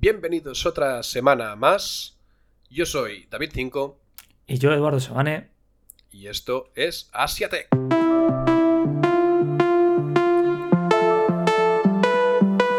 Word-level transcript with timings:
Bienvenidos 0.00 0.64
otra 0.64 1.02
semana 1.02 1.54
más. 1.56 2.18
Yo 2.70 2.86
soy 2.86 3.26
David 3.30 3.50
5 3.52 4.00
Y 4.46 4.58
yo, 4.58 4.72
Eduardo 4.72 4.98
Sebane. 4.98 5.50
y 6.10 6.26
esto 6.28 6.70
es 6.74 7.10
Asiatech. 7.12 7.68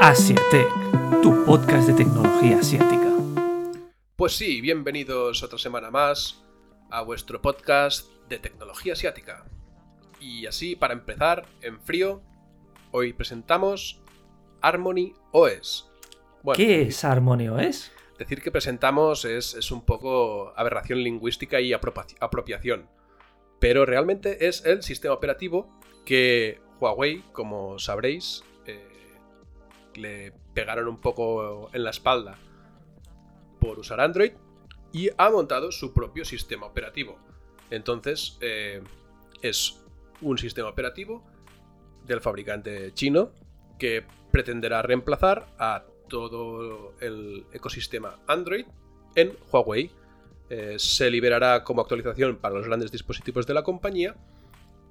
Asiatech, 0.01 0.67
tu 1.21 1.45
podcast 1.45 1.87
de 1.87 1.93
tecnología 1.93 2.57
asiática. 2.59 3.09
Pues 4.15 4.33
sí, 4.35 4.61
bienvenidos 4.61 5.41
otra 5.43 5.57
semana 5.57 5.89
más 5.89 6.43
a 6.89 7.01
vuestro 7.01 7.41
podcast 7.41 8.07
de 8.27 8.39
tecnología 8.39 8.93
asiática. 8.93 9.45
Y 10.19 10.45
así, 10.45 10.75
para 10.75 10.93
empezar, 10.93 11.45
en 11.61 11.79
frío, 11.81 12.21
hoy 12.91 13.13
presentamos 13.13 14.01
Harmony 14.61 15.13
OS. 15.31 15.90
Bueno, 16.43 16.57
¿Qué 16.57 16.83
es 16.83 17.03
Harmony 17.03 17.49
OS? 17.49 17.91
Decir 18.17 18.41
que 18.41 18.51
presentamos 18.51 19.25
es, 19.25 19.53
es 19.53 19.71
un 19.71 19.83
poco 19.83 20.53
aberración 20.55 21.03
lingüística 21.03 21.61
y 21.61 21.73
apropiación. 21.73 22.87
Pero 23.59 23.85
realmente 23.85 24.47
es 24.47 24.65
el 24.65 24.81
sistema 24.81 25.13
operativo 25.13 25.69
que 26.03 26.59
Huawei, 26.79 27.23
como 27.31 27.77
sabréis, 27.77 28.43
eh, 28.65 28.83
le 29.95 30.33
pegaron 30.53 30.87
un 30.87 30.99
poco 30.99 31.69
en 31.73 31.83
la 31.83 31.91
espalda 31.91 32.37
por 33.59 33.77
usar 33.77 34.01
Android 34.01 34.33
y 34.91 35.09
ha 35.17 35.29
montado 35.29 35.71
su 35.71 35.93
propio 35.93 36.25
sistema 36.25 36.65
operativo. 36.65 37.19
Entonces, 37.69 38.37
eh, 38.41 38.81
es 39.41 39.79
un 40.21 40.37
sistema 40.37 40.69
operativo 40.69 41.23
del 42.05 42.19
fabricante 42.19 42.93
chino 42.93 43.31
que 43.77 44.03
pretenderá 44.31 44.81
reemplazar 44.81 45.47
a 45.59 45.85
todo 46.11 46.93
el 46.99 47.45
ecosistema 47.53 48.19
Android 48.27 48.65
en 49.15 49.33
Huawei. 49.49 49.89
Eh, 50.49 50.75
se 50.77 51.09
liberará 51.09 51.63
como 51.63 51.81
actualización 51.81 52.35
para 52.35 52.55
los 52.55 52.67
grandes 52.67 52.91
dispositivos 52.91 53.47
de 53.47 53.53
la 53.53 53.63
compañía 53.63 54.17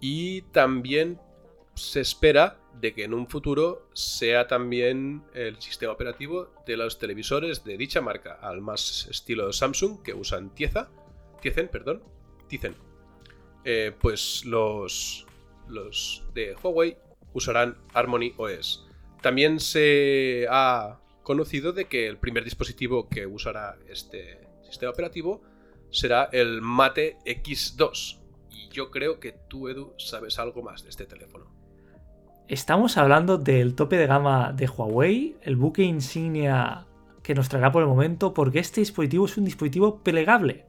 y 0.01 0.41
también 0.53 1.21
se 1.75 2.01
espera 2.01 2.59
de 2.81 2.95
que 2.95 3.05
en 3.05 3.13
un 3.13 3.29
futuro 3.29 3.87
sea 3.93 4.47
también 4.47 5.23
el 5.35 5.61
sistema 5.61 5.93
operativo 5.93 6.49
de 6.67 6.79
los 6.79 6.99
televisores 6.99 7.63
de 7.65 7.77
dicha 7.77 8.01
marca, 8.01 8.39
al 8.41 8.63
más 8.63 9.07
estilo 9.11 9.53
Samsung 9.53 10.03
que 10.03 10.15
usan 10.15 10.55
Tieza, 10.55 10.89
Tizen, 11.43 11.69
perdón, 11.69 12.03
Tizen. 12.49 12.75
Eh, 13.65 13.93
pues 14.01 14.47
los, 14.47 15.27
los 15.69 16.25
de 16.33 16.57
Huawei 16.63 16.97
usarán 17.35 17.77
Harmony 17.93 18.33
OS. 18.39 18.87
También 19.21 19.61
se 19.61 20.47
ha 20.49 20.99
conocido 21.31 21.73
de 21.73 21.85
que 21.85 22.09
el 22.09 22.17
primer 22.17 22.43
dispositivo 22.43 23.09
que 23.09 23.25
usará 23.25 23.77
este 23.89 24.49
sistema 24.69 24.91
operativo 24.91 25.41
será 25.89 26.25
el 26.33 26.61
Mate 26.61 27.19
X2. 27.25 28.19
Y 28.51 28.69
yo 28.71 28.91
creo 28.91 29.21
que 29.21 29.31
tú, 29.47 29.69
Edu, 29.69 29.95
sabes 29.97 30.41
algo 30.41 30.61
más 30.61 30.83
de 30.83 30.89
este 30.89 31.07
teléfono. 31.07 31.47
Estamos 32.49 32.97
hablando 32.97 33.39
del 33.39 33.77
tope 33.77 33.97
de 33.97 34.09
gama 34.09 34.53
de 34.53 34.67
Huawei, 34.67 35.37
el 35.43 35.55
buque 35.55 35.85
insignia 35.85 36.89
que 37.23 37.37
nos 37.37 37.49
traerá 37.49 37.71
por 37.71 37.83
el 37.83 37.89
momento, 37.89 38.35
porque 38.35 38.59
este 38.59 38.81
dispositivo 38.81 39.27
es 39.27 39.37
un 39.37 39.45
dispositivo 39.45 40.01
plegable. 40.01 40.67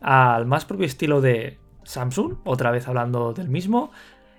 Al 0.00 0.46
más 0.46 0.66
propio 0.66 0.86
estilo 0.86 1.20
de 1.20 1.58
Samsung, 1.82 2.36
otra 2.44 2.70
vez 2.70 2.86
hablando 2.86 3.32
del 3.32 3.48
mismo, 3.48 3.90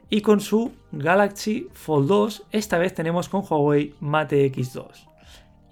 y 0.09 0.21
con 0.21 0.39
su 0.39 0.71
Galaxy 0.93 1.67
Fold 1.73 2.07
2, 2.07 2.43
esta 2.51 2.77
vez 2.77 2.93
tenemos 2.93 3.27
con 3.27 3.43
Huawei 3.45 3.95
Mate 3.99 4.49
X2. 4.49 5.14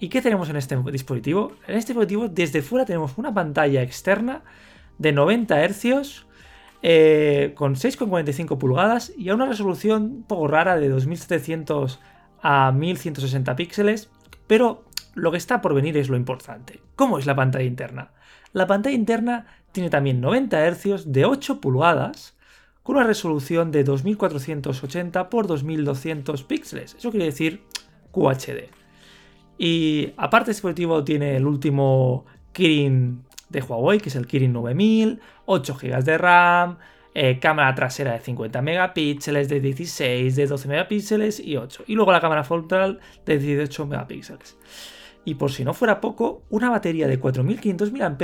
¿Y 0.04 0.10
qué 0.10 0.22
tenemos 0.22 0.50
en 0.50 0.58
este 0.58 0.76
dispositivo? 0.92 1.54
En 1.66 1.78
este 1.78 1.94
dispositivo 1.94 2.28
desde 2.28 2.62
fuera 2.62 2.84
tenemos 2.84 3.18
una 3.18 3.34
pantalla 3.34 3.82
externa 3.82 4.42
de 4.98 5.14
90 5.14 5.66
Hz 5.66 6.26
eh, 6.82 7.54
con 7.56 7.76
6,45 7.76 8.58
pulgadas 8.58 9.14
y 9.18 9.30
a 9.30 9.34
una 9.34 9.46
resolución 9.46 10.04
un 10.04 10.24
poco 10.24 10.50
rara 10.50 10.76
de 10.76 10.90
2700 10.90 12.02
a 12.42 12.74
1160 12.74 13.56
píxeles, 13.56 14.12
pero 14.46 14.84
lo 15.14 15.32
que 15.32 15.38
está 15.38 15.62
por 15.62 15.74
venir 15.74 15.96
es 15.96 16.10
lo 16.10 16.18
importante. 16.18 16.82
¿Cómo 16.98 17.18
es 17.18 17.26
la 17.26 17.38
pantalla 17.38 17.64
interna? 17.64 18.12
La 18.52 18.68
pantalla 18.68 18.98
interna 18.98 19.46
tiene 19.72 19.90
también 19.90 20.20
90 20.20 20.70
Hz 20.70 21.14
de 21.14 21.24
8 21.24 21.62
pulgadas 21.62 22.36
con 22.84 22.98
una 22.98 23.06
resolución 23.06 23.72
de 23.72 23.86
2480 23.86 25.30
x 25.32 25.48
2200 25.48 26.44
píxeles. 26.44 26.96
Eso 26.96 27.10
quiere 27.10 27.28
decir 27.28 27.64
QHD. 28.12 28.83
Y 29.66 30.14
aparte 30.18 30.52
este 30.52 30.60
dispositivo 30.60 31.06
tiene 31.06 31.38
el 31.38 31.48
último 31.48 32.26
Kirin 32.52 33.24
de 33.48 33.62
Huawei, 33.62 33.98
que 33.98 34.10
es 34.10 34.16
el 34.18 34.28
Kirin 34.28 34.52
9000, 34.52 35.22
8 35.46 35.78
GB 35.82 36.04
de 36.04 36.18
RAM, 36.18 36.80
eh, 37.14 37.40
cámara 37.40 37.74
trasera 37.74 38.12
de 38.12 38.20
50 38.20 38.62
megapíxeles, 38.62 39.48
de 39.48 39.62
16, 39.62 40.36
de 40.36 40.48
12 40.48 40.68
megapíxeles 40.68 41.40
y 41.40 41.56
8. 41.56 41.86
Y 41.88 41.96
luego 41.96 42.12
la 42.12 42.20
cámara 42.20 42.44
frontal 42.44 43.00
de 43.26 43.40
18 43.40 43.86
megapíxeles. 43.86 44.58
Y 45.24 45.36
por 45.36 45.50
si 45.50 45.64
no 45.64 45.74
fuera 45.74 46.02
poco, 46.02 46.44
una 46.50 46.70
batería 46.70 47.08
de 47.08 47.18
4500 47.18 47.94
mAh 47.94 48.18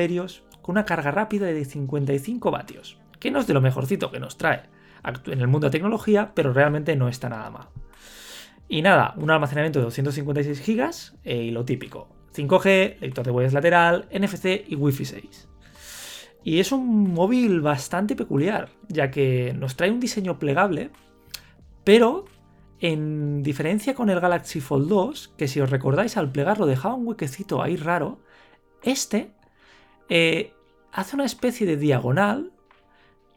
con 0.61 0.73
una 0.73 0.83
carga 0.83 1.11
rápida 1.11 1.45
de 1.45 1.63
55 1.63 2.51
vatios. 2.51 2.99
Que 3.17 3.31
no 3.31 3.39
es 3.39 3.47
de 3.47 3.53
lo 3.53 3.61
mejorcito 3.61 4.11
que 4.11 4.19
nos 4.19 4.37
trae 4.37 4.63
en 5.27 5.39
el 5.39 5.47
mundo 5.47 5.67
de 5.67 5.71
tecnología, 5.71 6.33
pero 6.35 6.51
realmente 6.51 6.97
no 6.97 7.07
está 7.07 7.29
nada 7.29 7.49
mal. 7.49 7.67
Y 8.69 8.83
nada, 8.83 9.15
un 9.17 9.31
almacenamiento 9.31 9.79
de 9.79 9.85
256 9.85 10.65
GB 10.65 10.89
eh, 11.23 11.43
y 11.43 11.51
lo 11.51 11.65
típico. 11.65 12.07
5G, 12.35 12.99
lector 12.99 13.25
de 13.25 13.31
huellas 13.31 13.53
lateral, 13.53 14.07
NFC 14.13 14.63
y 14.67 14.75
Wi-Fi 14.75 15.05
6. 15.05 15.49
Y 16.43 16.59
es 16.59 16.71
un 16.71 17.11
móvil 17.11 17.61
bastante 17.61 18.15
peculiar, 18.15 18.69
ya 18.87 19.09
que 19.09 19.53
nos 19.57 19.75
trae 19.75 19.91
un 19.91 19.99
diseño 19.99 20.37
plegable, 20.37 20.91
pero 21.83 22.25
en 22.79 23.41
diferencia 23.41 23.95
con 23.95 24.11
el 24.11 24.19
Galaxy 24.19 24.61
Fold 24.61 24.87
2, 24.87 25.33
que 25.35 25.47
si 25.47 25.59
os 25.59 25.69
recordáis 25.71 26.15
al 26.15 26.31
plegarlo 26.31 26.67
dejaba 26.67 26.93
un 26.93 27.07
huequecito 27.07 27.63
ahí 27.63 27.75
raro, 27.75 28.19
este 28.83 29.31
eh, 30.07 30.53
hace 30.91 31.15
una 31.15 31.25
especie 31.25 31.65
de 31.65 31.75
diagonal 31.75 32.53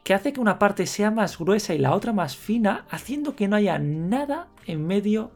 que 0.03 0.15
hace 0.15 0.33
que 0.33 0.41
una 0.41 0.59
parte 0.59 0.87
sea 0.87 1.11
más 1.11 1.39
gruesa 1.39 1.75
y 1.75 1.79
la 1.79 1.95
otra 1.95 2.13
más 2.13 2.37
fina, 2.37 2.87
haciendo 2.91 3.37
que 3.37 3.49
no 3.49 3.57
haya 3.57 3.79
nada 3.79 4.49
en 4.67 4.87
medio 4.87 5.33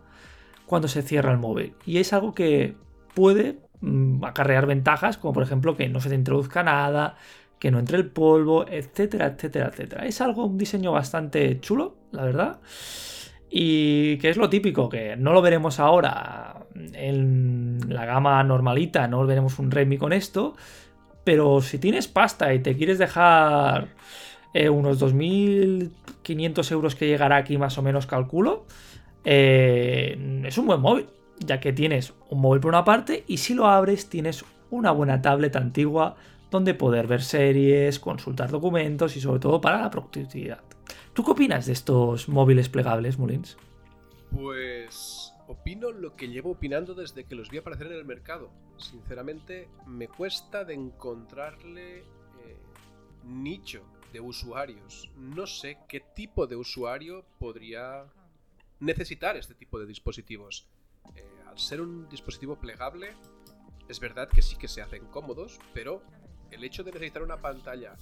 cuando 0.66 0.88
se 0.88 1.02
cierra 1.02 1.32
el 1.32 1.38
móvil. 1.38 1.74
Y 1.84 1.98
es 1.98 2.12
algo 2.12 2.34
que 2.34 2.76
puede 3.14 3.58
mm, 3.80 4.24
acarrear 4.24 4.66
ventajas, 4.66 5.18
como 5.18 5.32
por 5.32 5.42
ejemplo 5.42 5.76
que 5.76 5.88
no 5.88 6.00
se 6.00 6.08
te 6.08 6.16
introduzca 6.16 6.62
nada, 6.62 7.16
que 7.58 7.70
no 7.70 7.78
entre 7.78 7.96
el 7.96 8.10
polvo, 8.10 8.66
etcétera, 8.68 9.26
etcétera, 9.26 9.68
etcétera. 9.68 10.06
Es 10.06 10.20
algo, 10.20 10.44
un 10.44 10.58
diseño 10.58 10.92
bastante 10.92 11.60
chulo, 11.60 11.96
la 12.10 12.24
verdad. 12.24 12.60
Y 13.48 14.18
que 14.18 14.30
es 14.30 14.36
lo 14.36 14.50
típico, 14.50 14.88
que 14.88 15.16
no 15.16 15.32
lo 15.32 15.40
veremos 15.40 15.78
ahora 15.78 16.66
en 16.92 17.78
la 17.88 18.04
gama 18.04 18.42
normalita, 18.42 19.06
no 19.08 19.24
veremos 19.24 19.58
un 19.58 19.70
Redmi 19.70 19.96
con 19.98 20.12
esto. 20.12 20.56
Pero 21.24 21.60
si 21.60 21.78
tienes 21.78 22.08
pasta 22.08 22.52
y 22.54 22.60
te 22.60 22.76
quieres 22.76 22.98
dejar 22.98 23.88
eh, 24.58 24.70
unos 24.70 24.98
2.500 24.98 26.72
euros 26.72 26.94
que 26.94 27.06
llegará 27.06 27.36
aquí 27.36 27.58
más 27.58 27.76
o 27.76 27.82
menos, 27.82 28.06
calculo, 28.06 28.64
eh, 29.22 30.42
es 30.46 30.56
un 30.56 30.64
buen 30.66 30.80
móvil, 30.80 31.08
ya 31.40 31.60
que 31.60 31.74
tienes 31.74 32.14
un 32.30 32.40
móvil 32.40 32.62
por 32.62 32.70
una 32.70 32.82
parte 32.82 33.22
y 33.26 33.36
si 33.36 33.52
lo 33.52 33.66
abres 33.66 34.08
tienes 34.08 34.46
una 34.70 34.92
buena 34.92 35.20
tablet 35.20 35.54
antigua 35.56 36.16
donde 36.50 36.72
poder 36.72 37.06
ver 37.06 37.20
series, 37.20 38.00
consultar 38.00 38.50
documentos 38.50 39.14
y 39.18 39.20
sobre 39.20 39.40
todo 39.40 39.60
para 39.60 39.78
la 39.78 39.90
productividad. 39.90 40.62
¿Tú 41.12 41.22
qué 41.22 41.32
opinas 41.32 41.66
de 41.66 41.74
estos 41.74 42.26
móviles 42.26 42.70
plegables, 42.70 43.18
Mulins? 43.18 43.58
Pues 44.30 45.34
opino 45.48 45.90
lo 45.90 46.16
que 46.16 46.28
llevo 46.28 46.52
opinando 46.52 46.94
desde 46.94 47.24
que 47.24 47.34
los 47.34 47.50
vi 47.50 47.58
aparecer 47.58 47.88
en 47.88 47.92
el 47.92 48.06
mercado. 48.06 48.48
Sinceramente, 48.78 49.68
me 49.86 50.08
cuesta 50.08 50.64
de 50.64 50.72
encontrarle 50.72 51.98
eh, 51.98 52.04
nicho 53.22 53.82
de 54.12 54.20
usuarios. 54.20 55.10
No 55.16 55.46
sé 55.46 55.78
qué 55.88 56.00
tipo 56.00 56.46
de 56.46 56.56
usuario 56.56 57.24
podría 57.38 58.04
necesitar 58.80 59.36
este 59.36 59.54
tipo 59.54 59.78
de 59.78 59.86
dispositivos. 59.86 60.68
Eh, 61.14 61.24
al 61.46 61.58
ser 61.58 61.80
un 61.80 62.08
dispositivo 62.08 62.56
plegable, 62.56 63.14
es 63.88 64.00
verdad 64.00 64.28
que 64.28 64.42
sí 64.42 64.56
que 64.56 64.68
se 64.68 64.82
hacen 64.82 65.06
cómodos, 65.06 65.58
pero 65.72 66.02
el 66.50 66.64
hecho 66.64 66.82
de 66.84 66.92
necesitar 66.92 67.22
una 67.22 67.40
pantalla 67.40 67.96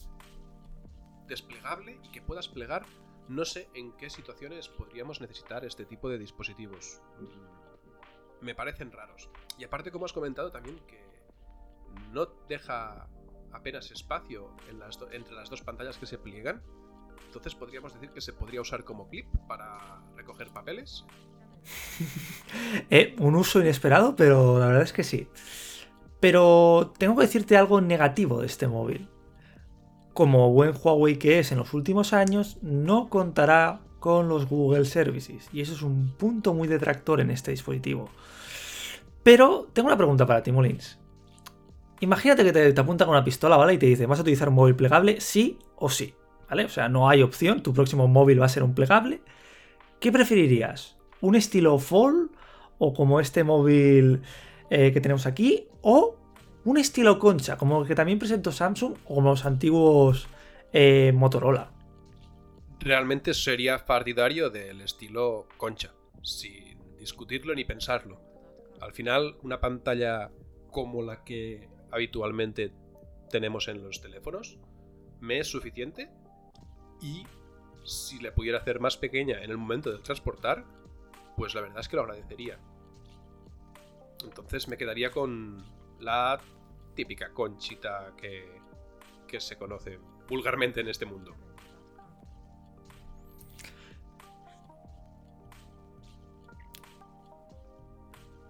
desplegable 1.27 1.99
y 2.03 2.09
que 2.11 2.23
puedas 2.23 2.49
plegar, 2.49 2.85
no 3.29 3.45
sé 3.45 3.69
en 3.75 3.93
qué 3.93 4.11
situaciones 4.11 4.69
podríamos 4.69 5.21
necesitar 5.21 5.65
este 5.65 5.85
tipo 5.87 6.09
de 6.09 6.19
dispositivos. 6.19 7.01
Mm, 7.21 8.45
Me 8.45 8.55
parecen 8.55 8.93
raros. 8.93 9.31
Y 9.59 9.65
aparte, 9.65 9.91
como 9.91 10.05
has 10.05 10.13
comentado 10.13 10.51
también, 10.51 10.79
que 10.87 11.03
no 12.13 12.27
deja 12.49 13.09
apenas 13.55 13.91
espacio 13.91 14.51
entre 15.13 15.35
las 15.35 15.49
dos 15.49 15.63
pantallas 15.63 15.97
que 15.97 16.07
se 16.07 16.19
pliegan. 16.19 16.63
Entonces 17.27 17.55
podríamos 17.55 17.95
decir 17.95 18.11
que 18.11 18.21
se 18.21 18.33
podría 18.33 18.61
usar 18.61 18.85
como 18.85 19.09
clip 19.09 19.27
para 19.49 20.03
recoger 20.17 20.49
papeles. 20.49 21.05
Eh, 22.91 23.17
un 23.19 23.37
uso 23.37 23.61
inesperado, 23.61 24.17
pero 24.17 24.59
la 24.59 24.67
verdad 24.67 24.83
es 24.83 24.93
que 24.93 25.03
sí. 25.03 25.29
Pero 26.21 26.93
tengo 26.99 27.17
que 27.17 27.23
decirte 27.23 27.57
algo 27.57 27.81
negativo 27.81 28.41
de 28.41 28.47
este 28.47 28.69
móvil. 28.69 29.09
Como 30.13 30.53
buen 30.53 30.75
Huawei 30.75 31.19
que 31.19 31.39
es 31.39 31.51
en 31.53 31.59
los 31.59 31.73
últimos 31.73 32.13
años, 32.13 32.59
no 32.63 33.09
contará 33.09 33.81
con 33.99 34.29
los 34.29 34.47
Google 34.47 34.85
Services. 34.85 35.49
Y 35.53 35.63
eso 35.63 35.73
es 35.73 35.83
un 35.83 36.15
punto 36.17 36.53
muy 36.53 36.69
detractor 36.69 37.21
en 37.21 37.31
este 37.31 37.51
dispositivo. 37.51 38.11
Pero 39.23 39.69
tengo 39.73 39.89
una 39.89 39.97
pregunta 39.97 40.27
para 40.27 40.43
ti, 40.43 40.53
Molins. 40.53 40.99
Imagínate 42.01 42.45
que 42.45 42.53
te, 42.53 42.81
apunta 42.81 43.05
con 43.05 43.15
una 43.15 43.25
pistola, 43.25 43.57
¿vale? 43.57 43.75
Y 43.75 43.79
te 43.79 43.87
dice, 43.87 44.07
¿vas 44.07 44.19
a 44.19 44.23
utilizar 44.23 44.49
un 44.49 44.57
móvil 44.57 44.77
plegable? 44.77 45.21
Sí 45.21 45.59
o 45.77 45.89
sí, 45.89 46.15
¿vale? 46.49 46.65
O 46.65 46.69
sea, 46.69 46.89
no 46.89 47.09
hay 47.09 47.23
opción, 47.23 47.63
tu 47.63 47.73
próximo 47.73 48.09
móvil 48.09 48.41
va 48.41 48.47
a 48.47 48.51
ser 48.51 48.63
un 48.63 48.75
plegable. 48.75 49.23
¿Qué 50.01 50.13
preferirías? 50.13 50.97
¿Un 51.21 51.35
estilo 51.35 51.79
Fold 51.79 52.31
o 52.79 52.93
como 52.93 53.21
este 53.21 53.45
móvil 53.45 54.23
eh, 54.71 54.93
que 54.93 55.01
tenemos 55.01 55.27
aquí? 55.27 55.69
¿O 55.83 56.17
un 56.65 56.77
estilo 56.79 57.19
concha, 57.19 57.57
como 57.57 57.83
el 57.83 57.89
que 57.89 57.95
también 57.95 58.19
presentó 58.19 58.51
Samsung 58.51 58.95
o 59.05 59.15
como 59.15 59.31
los 59.31 59.45
antiguos 59.45 60.29
eh, 60.73 61.13
Motorola? 61.15 61.71
Realmente 62.81 63.33
sería 63.33 63.85
partidario 63.87 64.51
del 64.51 64.81
estilo 64.81 65.47
concha, 65.57 65.93
sin 66.23 66.79
discutirlo 66.99 67.55
ni 67.55 67.65
pensarlo. 67.65 68.21
Al 68.81 68.93
final, 68.93 69.37
una 69.43 69.61
pantalla 69.61 70.31
como 70.71 71.03
la 71.03 71.23
que 71.25 71.69
habitualmente 71.95 72.73
tenemos 73.31 73.69
en 73.69 73.83
los 73.83 74.01
teléfonos 74.01 74.59
me 75.25 75.39
es 75.39 75.49
suficiente 75.49 76.11
y 77.01 77.27
si 77.85 78.19
le 78.19 78.33
pudiera 78.33 78.59
hacer 78.59 78.81
más 78.81 78.97
pequeña 78.97 79.43
en 79.43 79.51
el 79.51 79.59
momento 79.59 79.91
de 79.91 79.99
transportar, 79.99 80.65
pues 81.37 81.55
la 81.55 81.63
verdad 81.63 81.81
es 81.81 81.89
que 81.89 81.97
lo 81.97 82.03
agradecería. 82.03 82.59
Entonces 84.25 84.69
me 84.69 84.77
quedaría 84.77 85.11
con 85.11 85.65
la 86.01 86.41
típica 86.95 87.33
conchita 87.33 88.13
que, 88.17 88.61
que 89.27 89.41
se 89.41 89.57
conoce 89.57 89.99
vulgarmente 90.29 90.81
en 90.81 90.89
este 90.89 91.05
mundo. 91.05 91.35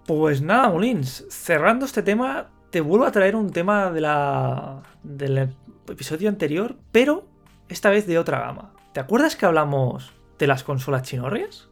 Pues 0.06 0.42
nada, 0.42 0.68
Molins, 0.68 1.26
cerrando 1.30 1.86
este 1.86 2.02
tema, 2.02 2.53
te 2.74 2.80
vuelvo 2.80 3.06
a 3.06 3.12
traer 3.12 3.36
un 3.36 3.52
tema 3.52 3.92
del 3.92 5.48
episodio 5.88 6.28
anterior, 6.28 6.74
pero 6.90 7.24
esta 7.68 7.88
vez 7.88 8.04
de 8.04 8.18
otra 8.18 8.40
gama. 8.40 8.74
¿Te 8.92 8.98
acuerdas 8.98 9.36
que 9.36 9.46
hablamos 9.46 10.12
de 10.40 10.48
las 10.48 10.64
consolas 10.64 11.04
chinorrias? 11.04 11.68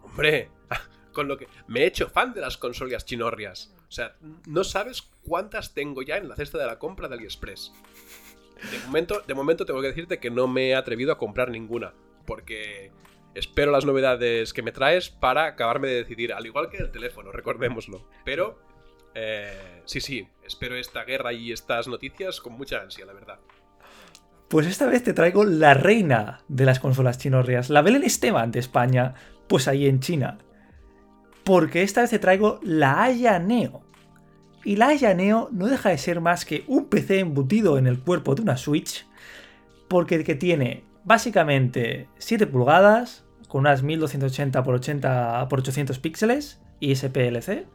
Hombre, 0.00 0.48
con 1.12 1.26
lo 1.26 1.36
que 1.36 1.48
me 1.66 1.80
he 1.80 1.86
hecho 1.86 2.08
fan 2.08 2.34
de 2.34 2.40
las 2.40 2.56
consolas 2.56 3.04
chinorrias. 3.04 3.74
O 3.88 3.90
sea, 3.90 4.14
no 4.46 4.62
sabes 4.62 5.02
cuántas 5.24 5.74
tengo 5.74 6.02
ya 6.02 6.18
en 6.18 6.28
la 6.28 6.36
cesta 6.36 6.56
de 6.56 6.66
la 6.66 6.78
compra 6.78 7.08
de 7.08 7.16
AliExpress. 7.16 7.72
De 8.70 8.78
momento, 8.86 9.24
de 9.26 9.34
momento 9.34 9.66
tengo 9.66 9.80
que 9.80 9.88
decirte 9.88 10.20
que 10.20 10.30
no 10.30 10.46
me 10.46 10.68
he 10.68 10.76
atrevido 10.76 11.10
a 11.10 11.18
comprar 11.18 11.50
ninguna, 11.50 11.94
porque 12.26 12.92
espero 13.34 13.72
las 13.72 13.84
novedades 13.84 14.52
que 14.52 14.62
me 14.62 14.70
traes 14.70 15.10
para 15.10 15.46
acabarme 15.46 15.88
de 15.88 15.96
decidir, 15.96 16.32
al 16.32 16.46
igual 16.46 16.70
que 16.70 16.76
el 16.76 16.92
teléfono, 16.92 17.32
recordémoslo. 17.32 18.06
Pero, 18.24 18.60
eh, 19.14 19.82
sí, 19.84 20.00
sí, 20.00 20.26
espero 20.44 20.76
esta 20.76 21.04
guerra 21.04 21.32
y 21.32 21.52
estas 21.52 21.88
noticias 21.88 22.40
con 22.40 22.54
mucha 22.54 22.80
ansia, 22.80 23.04
la 23.06 23.12
verdad. 23.12 23.38
Pues 24.48 24.66
esta 24.66 24.86
vez 24.86 25.02
te 25.02 25.14
traigo 25.14 25.44
la 25.44 25.74
reina 25.74 26.40
de 26.48 26.66
las 26.66 26.78
consolas 26.78 27.18
chinorrias, 27.18 27.70
la 27.70 27.82
Belén 27.82 28.04
Esteban 28.04 28.50
de 28.50 28.58
España, 28.58 29.14
pues 29.48 29.66
ahí 29.66 29.86
en 29.86 30.00
China. 30.00 30.38
Porque 31.44 31.82
esta 31.82 32.02
vez 32.02 32.10
te 32.10 32.18
traigo 32.18 32.60
la 32.62 33.02
Aya 33.02 33.38
Neo. 33.38 33.82
Y 34.64 34.76
la 34.76 34.88
Aya 34.88 35.14
Neo 35.14 35.48
no 35.52 35.66
deja 35.66 35.88
de 35.88 35.98
ser 35.98 36.20
más 36.20 36.44
que 36.44 36.64
un 36.68 36.86
PC 36.86 37.20
embutido 37.20 37.78
en 37.78 37.86
el 37.86 37.98
cuerpo 37.98 38.34
de 38.34 38.42
una 38.42 38.56
Switch, 38.56 39.06
porque 39.88 40.22
que 40.22 40.34
tiene 40.34 40.84
básicamente 41.04 42.08
7 42.18 42.46
pulgadas, 42.46 43.24
con 43.48 43.60
unas 43.60 43.82
1280 43.82 44.58
x 44.58 44.68
80 44.68 45.42
x 45.42 45.58
800 45.58 45.98
píxeles 45.98 46.60
y 46.80 46.94
SPLC. 46.94 47.66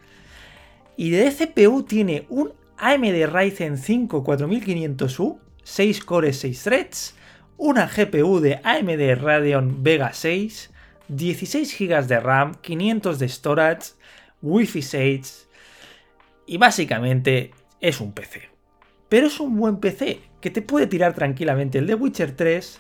Y 0.97 1.11
de 1.11 1.31
CPU 1.31 1.83
tiene 1.83 2.25
un 2.29 2.53
AMD 2.79 3.27
Ryzen 3.31 3.77
5 3.77 4.23
4500U, 4.23 5.37
6 5.63 6.03
cores, 6.03 6.39
6 6.39 6.63
threads, 6.63 7.15
una 7.57 7.87
GPU 7.87 8.39
de 8.39 8.59
AMD 8.63 9.21
Radeon 9.21 9.83
Vega 9.83 10.11
6, 10.11 10.71
16 11.07 11.77
GB 11.77 12.07
de 12.07 12.19
RAM, 12.19 12.55
500 12.55 13.19
de 13.19 13.29
storage, 13.29 13.91
Wi-Fi 14.41 14.81
6 14.81 15.47
y 16.47 16.57
básicamente 16.57 17.51
es 17.79 18.01
un 18.01 18.11
PC. 18.11 18.49
Pero 19.07 19.27
es 19.27 19.39
un 19.39 19.55
buen 19.55 19.77
PC 19.77 20.21
que 20.41 20.49
te 20.49 20.63
puede 20.63 20.87
tirar 20.87 21.13
tranquilamente 21.13 21.77
el 21.77 21.85
de 21.85 21.93
Witcher 21.93 22.35
3, 22.35 22.79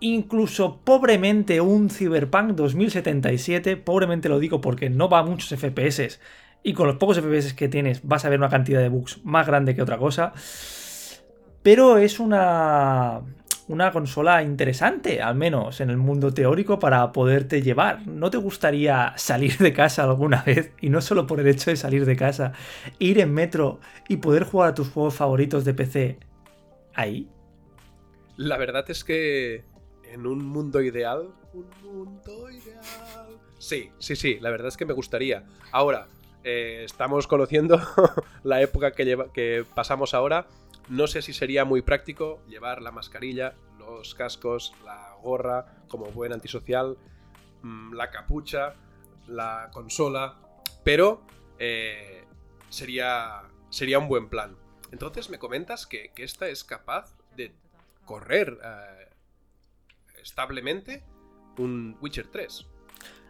incluso 0.00 0.80
pobremente 0.82 1.60
un 1.60 1.90
Cyberpunk 1.90 2.52
2077, 2.52 3.76
pobremente 3.76 4.30
lo 4.30 4.38
digo 4.38 4.62
porque 4.62 4.88
no 4.88 5.10
va 5.10 5.18
a 5.18 5.24
muchos 5.24 5.58
FPS 5.58 6.18
y 6.62 6.72
con 6.72 6.86
los 6.86 6.96
pocos 6.96 7.18
FPS 7.18 7.54
que 7.54 7.68
tienes 7.68 8.06
vas 8.06 8.24
a 8.24 8.28
ver 8.28 8.38
una 8.38 8.48
cantidad 8.48 8.80
de 8.80 8.88
bugs 8.88 9.24
más 9.24 9.46
grande 9.46 9.74
que 9.74 9.82
otra 9.82 9.98
cosa. 9.98 10.32
Pero 11.62 11.98
es 11.98 12.20
una, 12.20 13.20
una 13.68 13.92
consola 13.92 14.42
interesante, 14.42 15.20
al 15.20 15.34
menos 15.34 15.80
en 15.80 15.90
el 15.90 15.98
mundo 15.98 16.32
teórico, 16.32 16.78
para 16.78 17.12
poderte 17.12 17.62
llevar. 17.62 18.06
¿No 18.06 18.30
te 18.30 18.38
gustaría 18.38 19.12
salir 19.16 19.58
de 19.58 19.72
casa 19.72 20.04
alguna 20.04 20.42
vez? 20.42 20.72
Y 20.80 20.88
no 20.88 21.00
solo 21.00 21.26
por 21.26 21.40
el 21.40 21.48
hecho 21.48 21.70
de 21.70 21.76
salir 21.76 22.06
de 22.06 22.16
casa, 22.16 22.52
ir 22.98 23.18
en 23.20 23.32
metro 23.32 23.80
y 24.08 24.16
poder 24.16 24.44
jugar 24.44 24.70
a 24.70 24.74
tus 24.74 24.88
juegos 24.88 25.14
favoritos 25.14 25.64
de 25.64 25.74
PC 25.74 26.18
ahí. 26.94 27.28
La 28.36 28.56
verdad 28.56 28.84
es 28.88 29.04
que 29.04 29.64
en 30.04 30.26
un 30.26 30.44
mundo 30.44 30.80
ideal. 30.80 31.28
Un 31.52 31.68
mundo 31.82 32.50
ideal. 32.50 33.38
Sí, 33.58 33.90
sí, 33.98 34.16
sí, 34.16 34.38
la 34.40 34.50
verdad 34.50 34.68
es 34.68 34.76
que 34.76 34.86
me 34.86 34.94
gustaría. 34.94 35.44
Ahora, 35.72 36.06
eh, 36.44 36.82
estamos 36.84 37.26
conociendo 37.26 37.80
la 38.42 38.60
época 38.60 38.92
que, 38.92 39.04
lleva, 39.04 39.32
que 39.32 39.64
pasamos 39.74 40.14
ahora. 40.14 40.46
No 40.88 41.06
sé 41.06 41.22
si 41.22 41.32
sería 41.32 41.64
muy 41.64 41.82
práctico 41.82 42.40
llevar 42.48 42.80
la 42.80 42.90
mascarilla, 42.90 43.54
los 43.78 44.14
cascos, 44.14 44.72
la 44.84 45.16
gorra 45.22 45.84
como 45.88 46.06
buen 46.06 46.32
antisocial, 46.32 46.96
mm, 47.62 47.94
la 47.94 48.10
capucha, 48.10 48.74
la 49.26 49.70
consola, 49.72 50.36
pero 50.84 51.22
eh, 51.58 52.24
sería, 52.68 53.42
sería 53.70 53.98
un 53.98 54.08
buen 54.08 54.28
plan. 54.28 54.56
Entonces 54.92 55.28
me 55.28 55.38
comentas 55.38 55.86
que, 55.86 56.12
esta 56.16 56.48
es 56.48 56.64
capaz 56.64 57.14
de 57.36 57.52
correr 58.04 58.58
eh, 58.64 59.08
establemente 60.22 61.02
un 61.58 61.96
Witcher 62.00 62.28
3. 62.28 62.66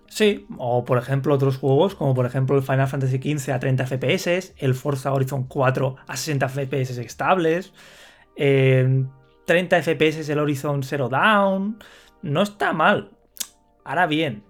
Sí, 0.08 0.46
o 0.56 0.84
por 0.84 0.98
ejemplo 0.98 1.34
otros 1.34 1.58
juegos 1.58 1.94
como 1.94 2.14
por 2.14 2.26
ejemplo 2.26 2.56
el 2.56 2.62
Final 2.62 2.88
Fantasy 2.88 3.18
XV 3.18 3.52
a 3.52 3.60
30 3.60 3.86
FPS, 3.86 4.54
el 4.56 4.74
Forza 4.74 5.12
Horizon 5.12 5.44
4 5.44 5.96
a 6.06 6.16
60 6.16 6.48
FPS 6.48 6.98
estables, 6.98 7.72
30 8.34 9.82
FPS 9.82 10.28
el 10.30 10.38
Horizon 10.38 10.82
Zero 10.82 11.08
Down, 11.08 11.78
no 12.22 12.42
está 12.42 12.72
mal. 12.72 13.10
Ahora 13.84 14.06
bien, 14.06 14.42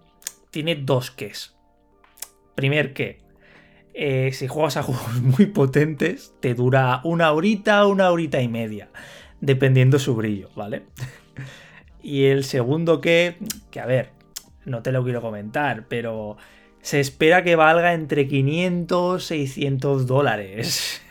tiene 0.51 0.77
dos 0.77 1.11
ques. 1.11 1.55
Primer 2.55 2.93
que, 2.93 3.21
eh, 3.95 4.31
si 4.33 4.47
juegas 4.47 4.77
a 4.77 4.83
juegos 4.85 5.21
muy 5.23 5.47
potentes, 5.47 6.35
te 6.41 6.55
dura 6.55 7.01
una 7.05 7.33
horita, 7.33 7.87
una 7.87 8.11
horita 8.11 8.41
y 8.41 8.49
media, 8.49 8.91
dependiendo 9.41 9.99
su 9.99 10.15
brillo, 10.15 10.51
¿vale? 10.55 10.85
Y 12.01 12.27
el 12.27 12.45
segundo 12.45 13.01
que, 13.01 13.37
que 13.73 13.81
a 13.81 13.87
ver, 13.87 14.13
no 14.69 14.83
te 14.83 14.93
lo 14.93 15.05
quiero 15.05 15.21
comentar, 15.21 15.87
pero 15.89 16.37
se 16.81 17.01
espera 17.01 17.43
que 17.43 17.57
valga 17.57 17.93
entre 17.93 18.29
500 18.29 19.23
y 19.23 19.47
600 19.47 20.07
dólares. 20.07 21.03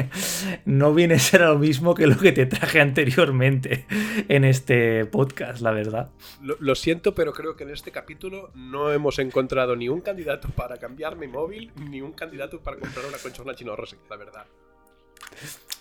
no 0.64 0.94
viene 0.94 1.14
a 1.14 1.18
ser 1.18 1.42
lo 1.42 1.58
mismo 1.58 1.94
que 1.94 2.06
lo 2.06 2.16
que 2.16 2.32
te 2.32 2.46
traje 2.46 2.80
anteriormente 2.80 3.86
en 4.28 4.44
este 4.44 5.04
podcast, 5.06 5.60
la 5.60 5.72
verdad. 5.72 6.10
Lo, 6.40 6.74
siento, 6.74 7.14
pero 7.14 7.32
creo 7.32 7.56
que 7.56 7.64
en 7.64 7.70
este 7.70 7.90
capítulo 7.90 8.50
no 8.54 8.92
hemos 8.92 9.18
encontrado 9.18 9.76
ni 9.76 9.88
un 9.88 10.00
candidato 10.00 10.48
para 10.50 10.78
cambiar 10.78 11.16
mi 11.16 11.26
móvil, 11.26 11.72
ni 11.90 12.00
un 12.00 12.12
candidato 12.12 12.60
para 12.60 12.78
comprar 12.78 13.06
una 13.06 13.18
consola 13.18 13.54
chino 13.54 13.74
rosa, 13.76 13.96
la 14.08 14.16
verdad. 14.16 14.46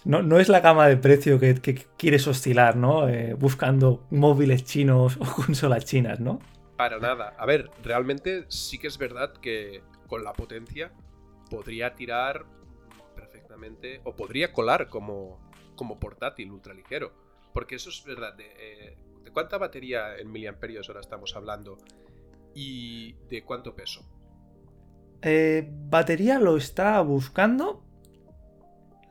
No, 0.03 0.39
es 0.39 0.49
la 0.49 0.61
gama 0.61 0.87
de 0.87 0.97
precio 0.97 1.39
que, 1.39 1.55
quieres 1.97 2.27
oscilar, 2.27 2.75
¿no? 2.75 3.07
Eh, 3.07 3.33
buscando 3.33 4.05
móviles 4.09 4.65
chinos 4.65 5.17
o 5.19 5.25
consolas 5.45 5.85
chinas, 5.85 6.19
¿no? 6.19 6.39
Para 6.77 6.99
nada. 6.99 7.35
A 7.39 7.45
ver, 7.47 7.71
realmente 7.83 8.45
sí 8.49 8.77
que 8.77 8.87
es 8.87 8.97
verdad 8.99 9.33
que 9.33 9.81
con 10.07 10.23
la 10.23 10.33
potencia 10.33 10.91
podría 11.49 11.95
tirar 11.95 12.45
perfectamente 13.15 13.99
o 14.03 14.15
podría 14.15 14.53
colar 14.53 14.87
como, 14.87 15.39
como 15.75 15.99
portátil 15.99 16.51
ultraligero. 16.51 17.11
Porque 17.51 17.75
eso 17.75 17.89
es 17.89 18.03
verdad. 18.05 18.35
De, 18.35 18.45
eh, 18.45 18.97
¿de 19.23 19.31
cuánta 19.31 19.57
batería 19.57 20.17
en 20.17 20.31
miliamperios 20.31 20.87
ahora 20.87 21.01
estamos 21.01 21.35
hablando? 21.35 21.79
¿Y 22.53 23.13
de 23.27 23.43
cuánto 23.43 23.75
peso? 23.75 24.07
Eh, 25.23 25.67
batería 25.67 26.37
lo 26.37 26.57
está 26.57 27.01
buscando. 27.01 27.83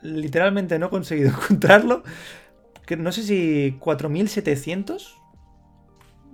Literalmente 0.03 0.79
no 0.79 0.87
he 0.87 0.91
conseguido 0.91 1.31
encontrarlo. 1.43 2.05
No 2.97 3.11
sé 3.11 3.25
si 3.25 3.77
4700 3.81 5.26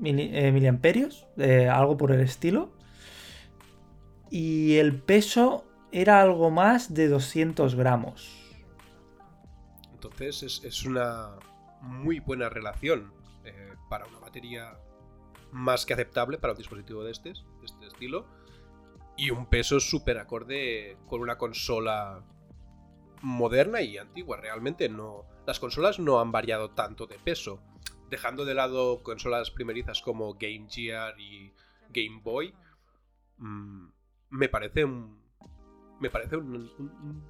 miliamperios, 0.03 1.27
eh, 1.39 1.69
algo 1.69 1.97
por 1.97 2.13
el 2.13 2.21
estilo. 2.21 2.73
Y 4.31 4.77
el 4.77 5.01
peso 5.01 5.65
era 5.93 6.21
algo 6.21 6.51
más 6.51 6.95
de 6.95 7.09
200 7.09 7.75
gramos. 7.75 8.39
Entonces 9.93 10.63
es, 10.65 10.85
una 10.85 11.37
muy 11.81 12.21
buena 12.21 12.49
relación 12.49 13.13
eh, 13.45 13.75
para 13.89 14.07
una 14.07 14.19
batería 14.19 14.77
más 15.53 15.85
que 15.87 15.93
aceptable 15.93 16.39
para 16.39 16.55
un 16.55 16.59
dispositivo 16.59 17.05
de 17.05 17.13
este, 17.13 17.31
de 17.33 17.65
este 17.65 17.87
estilo. 17.87 18.27
Y 19.17 19.31
un 19.31 19.47
peso 19.47 19.79
súper 19.79 20.19
acorde 20.19 20.97
con 21.07 21.21
una 21.21 21.37
consola 21.37 22.25
moderna 23.21 23.83
y 23.83 23.99
antigua. 23.99 24.39
Realmente 24.39 24.89
no. 24.89 25.25
Las 25.47 25.61
consolas 25.61 25.99
no 25.99 26.21
han 26.21 26.33
variado 26.33 26.71
tanto 26.71 27.07
de 27.07 27.19
peso. 27.19 27.63
Dejando 28.13 28.45
de 28.45 28.53
lado 28.53 29.03
consolas 29.03 29.51
primerizas 29.51 30.03
como 30.03 30.35
Game 30.35 30.67
Gear 30.69 31.19
y 31.19 31.51
Game 31.89 32.21
Boy. 32.23 32.53
Mm, 33.39 33.87
me 34.29 34.51
parece 34.51 34.85
un. 34.85 35.19
Me 35.99 36.11
parece 36.11 36.37
un, 36.37 37.23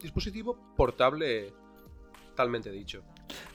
dispositivo 0.00 0.56
portable 0.76 1.52
totalmente 2.28 2.70
dicho. 2.70 3.02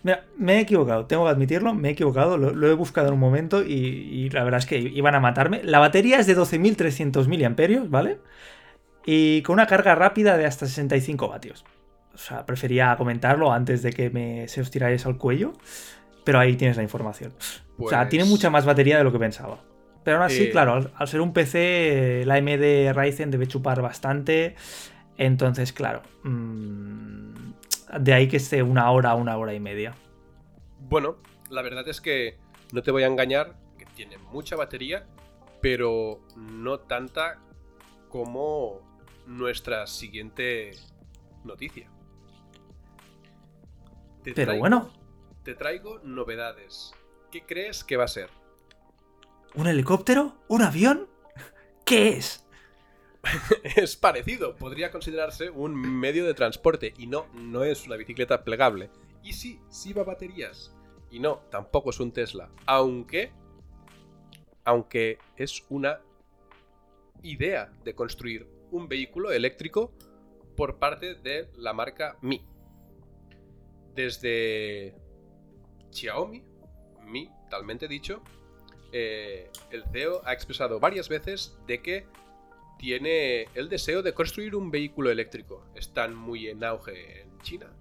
Mira, 0.04 0.26
me 0.36 0.58
he 0.58 0.60
equivocado, 0.60 1.06
tengo 1.06 1.24
que 1.24 1.30
admitirlo, 1.30 1.74
me 1.74 1.88
he 1.88 1.92
equivocado, 1.94 2.38
lo, 2.38 2.68
he 2.68 2.74
buscado 2.74 3.08
en 3.08 3.14
un 3.14 3.22
momento 3.22 3.64
y, 3.64 3.74
y, 3.74 4.30
la 4.32 4.44
verdad 4.44 4.60
es 4.60 4.66
que 4.66 4.78
iban 4.78 5.16
a 5.16 5.22
matarme. 5.22 5.64
La 5.64 5.80
batería 5.80 6.20
es 6.20 6.28
de 6.28 6.36
12.300 6.36 7.28
mAh, 7.30 7.88
¿vale? 7.88 8.20
Y 9.06 9.44
con 9.44 9.54
una 9.54 9.66
carga 9.66 9.96
rápida 9.96 10.36
de 10.36 10.46
hasta 10.46 10.66
65 10.66 11.30
vatios. 11.30 11.64
O 12.14 12.18
sea, 12.18 12.46
prefería 12.46 12.96
comentarlo 12.98 13.54
antes 13.54 13.82
de 13.82 13.94
que 13.94 14.10
me, 14.10 14.50
se 14.50 14.60
os 14.60 14.72
tiráis 14.72 15.06
al 15.06 15.18
cuello. 15.18 15.54
Pero 16.26 16.40
ahí 16.40 16.58
tienes 16.58 16.76
la 16.76 16.84
información. 16.84 17.34
O 17.78 17.88
sea, 17.88 18.10
tiene 18.10 18.26
pues 18.26 18.32
mucha 18.32 18.50
más 18.50 18.66
batería 18.66 18.98
de 18.98 19.06
lo 19.06 19.14
que 19.14 19.20
pensaba. 19.20 19.60
Pero 20.04 20.18
aún 20.18 20.26
así, 20.26 20.44
eh, 20.44 20.52
claro, 20.52 20.92
al, 20.94 21.08
ser 21.08 21.22
un 21.22 21.34
PC, 21.34 22.24
la 22.26 22.36
AMD 22.36 22.94
Ryzen 22.94 23.32
debe 23.32 23.48
chupar 23.48 23.82
bastante. 23.82 24.56
Entonces, 25.18 25.72
claro. 25.72 26.02
Mm, 26.24 27.54
de 28.00 28.14
ahí 28.14 28.28
que 28.28 28.38
esté 28.38 28.62
una 28.62 28.92
hora, 28.92 29.16
una 29.16 29.38
hora 29.38 29.54
y 29.54 29.60
media. 29.60 29.96
Bueno, 30.90 31.18
la 31.50 31.62
verdad 31.62 31.88
es 31.88 32.02
que 32.02 32.38
no 32.74 32.84
te 32.84 32.92
voy 32.92 33.04
a 33.04 33.08
engañar, 33.08 33.56
que 33.78 33.86
tiene 33.86 34.18
mucha 34.18 34.56
batería, 34.56 35.06
pero 35.62 36.20
no 36.36 36.80
tanta 36.80 37.40
como 38.10 38.82
nuestra 39.28 39.88
siguiente 39.88 40.72
noticia. 41.44 41.90
Pero 44.36 44.58
bueno. 44.58 45.05
Te 45.46 45.54
traigo 45.54 46.00
novedades. 46.00 46.96
¿Qué 47.32 47.46
crees 47.46 47.84
que 47.84 47.98
va 47.98 48.06
a 48.06 48.08
ser? 48.08 48.32
¿Un 49.54 49.68
helicóptero? 49.68 50.36
¿Un 50.48 50.64
avión? 50.64 51.08
¿Qué 51.86 52.10
es? 52.10 52.48
es 53.64 53.96
parecido, 53.96 54.56
podría 54.56 54.92
considerarse 54.92 55.52
un 55.52 55.76
medio 55.76 56.26
de 56.26 56.34
transporte 56.34 56.96
y 56.98 57.06
no, 57.06 57.28
no 57.36 57.64
es 57.64 57.86
una 57.86 57.96
bicicleta 57.96 58.44
plegable. 58.44 58.90
Y 59.22 59.34
sí, 59.34 59.62
sí 59.70 59.94
va 59.94 60.02
a 60.02 60.06
baterías. 60.06 60.76
Y 61.12 61.20
no, 61.20 61.44
tampoco 61.52 61.92
es 61.92 62.00
un 62.00 62.12
Tesla. 62.12 62.50
Aunque, 62.66 63.32
aunque 64.64 65.20
es 65.38 65.64
una 65.70 66.02
idea 67.22 67.72
de 67.84 67.94
construir 67.94 68.48
un 68.72 68.88
vehículo 68.88 69.32
eléctrico 69.32 69.94
por 70.58 70.80
parte 70.80 71.14
de 71.14 71.52
la 71.56 71.74
marca 71.74 72.18
Mi 72.24 72.44
desde 73.94 75.05
Xiaomi, 75.96 76.44
Mi, 77.06 77.30
talmente 77.50 77.88
dicho, 77.88 78.22
eh, 78.92 79.50
el 79.72 79.84
CEO 79.92 80.22
ha 80.26 80.34
expresado 80.34 80.80
varias 80.80 81.10
veces 81.10 81.58
de 81.68 81.82
que 81.82 82.08
tiene 82.78 83.44
el 83.54 83.70
deseo 83.70 84.02
de 84.02 84.14
construir 84.14 84.56
un 84.56 84.72
vehículo 84.72 85.10
eléctrico. 85.10 85.66
Están 85.76 86.16
muy 86.16 86.48
en 86.48 86.64
auge 86.64 87.22
en 87.22 87.40
China 87.40 87.72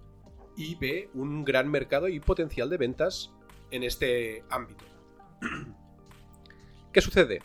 y 0.55 0.75
ve 0.75 1.09
un 1.13 1.43
gran 1.43 1.69
mercado 1.69 2.07
y 2.07 2.19
potencial 2.19 2.69
de 2.69 2.77
ventas 2.77 3.31
en 3.71 3.83
este 3.83 4.43
ámbito. 4.49 4.85
¿Qué 6.93 7.01
sucede? 7.01 7.41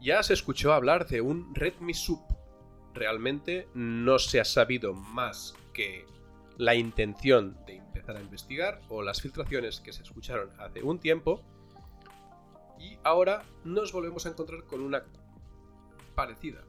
Ya 0.00 0.22
se 0.22 0.32
escuchó 0.32 0.72
hablar 0.72 1.06
de 1.06 1.20
un 1.20 1.54
Redmi 1.54 1.94
Sub. 1.94 2.20
Realmente 2.94 3.68
no 3.74 4.18
se 4.18 4.40
ha 4.40 4.44
sabido 4.44 4.94
más 4.94 5.54
que 5.74 6.06
la 6.56 6.74
intención 6.74 7.58
de 7.66 7.82
empezar 8.06 8.16
a 8.16 8.20
investigar 8.20 8.80
o 8.88 9.02
las 9.02 9.20
filtraciones 9.20 9.80
que 9.80 9.92
se 9.92 10.02
escucharon 10.02 10.50
hace 10.58 10.82
un 10.82 10.98
tiempo. 10.98 11.42
Y 12.78 12.98
ahora 13.02 13.42
nos 13.64 13.92
volvemos 13.92 14.26
a 14.26 14.28
encontrar 14.28 14.64
con 14.64 14.80
una 14.80 15.02
parecida, 16.14 16.62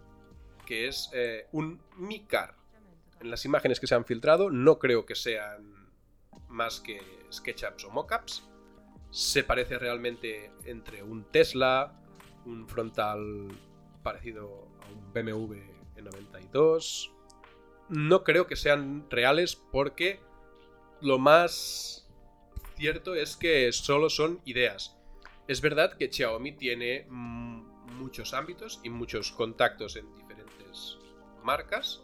que 0.66 0.88
es 0.88 1.10
eh, 1.14 1.48
un 1.52 1.80
Micar. 1.98 2.56
En 3.20 3.30
las 3.30 3.46
imágenes 3.46 3.80
que 3.80 3.88
se 3.88 3.96
han 3.96 4.06
filtrado 4.06 4.50
no 4.50 4.80
creo 4.80 5.06
que 5.06 5.16
sean 5.16 5.92
más 6.48 6.80
que 6.80 7.00
SketchUps 7.32 7.86
o 7.86 7.92
mockups. 7.92 8.48
Se 9.12 9.44
parece 9.44 9.78
realmente 9.78 10.52
entre 10.66 11.04
un 11.04 11.26
Tesla, 11.26 11.94
un 12.46 12.68
frontal 12.68 13.48
parecido 14.04 14.70
a 14.82 14.90
un 14.92 15.14
BMW 15.14 15.56
E92, 15.98 17.12
no 17.90 18.24
creo 18.24 18.48
que 18.48 18.56
sean 18.56 19.10
reales 19.10 19.56
porque 19.56 20.20
lo 21.02 21.20
más 21.20 22.08
cierto 22.76 23.16
es 23.16 23.36
que 23.36 23.72
solo 23.72 24.10
son 24.10 24.42
ideas. 24.46 24.98
Es 25.48 25.62
verdad 25.62 25.98
que 25.98 26.12
Xiaomi 26.12 26.54
tiene 26.54 27.06
muchos 27.10 28.34
ámbitos 28.34 28.80
y 28.84 28.90
muchos 28.90 29.32
contactos 29.32 29.96
en 29.96 30.14
diferentes 30.16 30.98
marcas. 31.44 32.04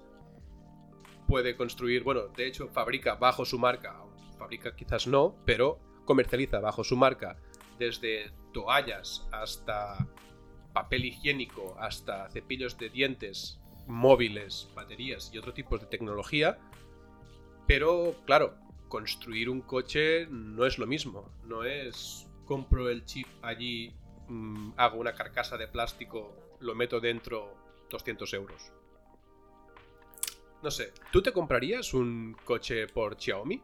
Puede 1.28 1.56
construir, 1.56 2.04
bueno, 2.04 2.28
de 2.28 2.48
hecho 2.48 2.70
fabrica 2.70 3.16
bajo 3.16 3.46
su 3.46 3.60
marca, 3.60 4.02
fabrica 4.38 4.76
quizás 4.76 5.08
no, 5.08 5.36
pero 5.46 5.80
comercializa 6.06 6.60
bajo 6.60 6.84
su 6.84 6.96
marca 6.96 7.38
desde 7.80 8.32
toallas 8.54 9.28
hasta 9.32 10.08
papel 10.74 11.06
higiénico, 11.06 11.76
hasta 11.80 12.30
cepillos 12.30 12.78
de 12.78 12.90
dientes, 12.90 13.60
móviles, 13.88 14.70
baterías 14.76 15.32
y 15.34 15.38
otro 15.38 15.54
tipo 15.54 15.78
de 15.78 15.86
tecnología. 15.86 16.58
Pero, 17.68 18.16
claro, 18.26 18.58
construir 18.94 19.50
un 19.50 19.62
coche 19.62 20.28
no 20.30 20.68
es 20.68 20.78
lo 20.78 20.86
mismo. 20.86 21.32
No 21.48 21.64
es 21.64 22.30
compro 22.46 22.90
el 22.90 23.04
chip 23.06 23.26
allí, 23.42 23.92
mm, 24.28 24.74
hago 24.78 25.00
una 25.00 25.16
carcasa 25.16 25.58
de 25.58 25.68
plástico, 25.68 26.36
lo 26.60 26.76
meto 26.76 27.00
dentro 27.00 27.58
200 27.90 28.32
euros. 28.36 28.72
No 30.62 30.70
sé, 30.70 30.94
¿tú 31.12 31.24
te 31.24 31.32
comprarías 31.32 31.96
un 31.96 32.38
coche 32.46 32.86
por 32.86 33.20
Xiaomi? 33.20 33.64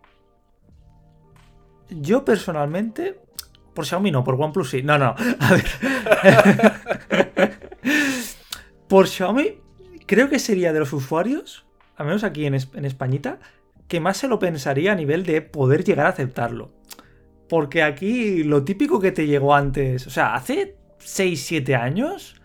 Yo 1.91 2.25
personalmente, 2.25 3.19
por 3.75 3.85
Xiaomi 3.85 4.09
no, 4.09 4.23
por 4.23 4.33
OnePlus 4.33 4.71
sí. 4.71 4.81
No, 4.81 4.97
no, 4.97 5.13
a 5.39 5.53
ver. 5.53 5.67
por 8.87 9.07
Xiaomi 9.07 9.61
creo 10.07 10.27
que 10.27 10.39
sería 10.39 10.73
de 10.73 10.79
los 10.79 10.91
usuarios, 10.91 11.67
al 11.97 12.07
menos 12.07 12.23
aquí 12.23 12.47
en, 12.47 12.55
Españita, 12.55 13.39
que 13.89 13.99
más 13.99 14.15
se 14.15 14.29
lo 14.29 14.39
pensaría 14.39 14.93
a 14.93 14.95
nivel 14.95 15.25
de 15.25 15.41
poder 15.41 15.83
llegar 15.83 16.05
a 16.05 16.11
aceptarlo. 16.11 16.71
Porque 17.49 17.83
aquí 17.83 18.43
lo 18.43 18.63
típico 18.63 19.01
que 19.01 19.11
te 19.11 19.27
llegó 19.27 19.53
antes, 19.53 20.07
o 20.07 20.11
sea, 20.11 20.35
hace 20.35 20.77
6-7 20.99 21.75
años, 21.75 22.35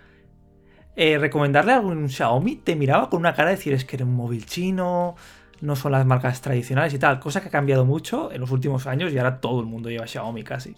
eh, 0.96 1.18
recomendarle 1.18 1.72
a 1.72 1.76
algún 1.76 2.08
Xiaomi 2.08 2.56
te 2.56 2.74
miraba 2.74 3.10
con 3.10 3.20
una 3.20 3.34
cara 3.34 3.50
de 3.50 3.56
decir 3.56 3.74
es 3.74 3.84
que 3.84 3.96
era 3.96 4.04
un 4.04 4.14
móvil 4.14 4.46
chino, 4.46 5.14
no 5.60 5.76
son 5.76 5.92
las 5.92 6.06
marcas 6.06 6.40
tradicionales 6.40 6.94
y 6.94 6.98
tal, 6.98 7.20
cosa 7.20 7.40
que 7.40 7.48
ha 7.48 7.50
cambiado 7.50 7.84
mucho 7.84 8.32
en 8.32 8.40
los 8.40 8.50
últimos 8.50 8.86
años 8.86 9.12
y 9.12 9.18
ahora 9.18 9.40
todo 9.40 9.60
el 9.60 9.66
mundo 9.66 9.90
lleva 9.90 10.06
Xiaomi 10.06 10.42
casi. 10.42 10.74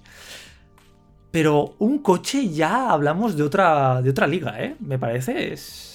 Pero 1.31 1.75
un 1.79 1.99
coche 1.99 2.49
ya 2.49 2.91
hablamos 2.91 3.37
de 3.37 3.43
otra, 3.43 4.01
de 4.03 4.11
otra 4.11 4.27
liga, 4.27 4.61
¿eh? 4.61 4.75
Me 4.81 4.99
parece. 4.99 5.53
Es, 5.53 5.93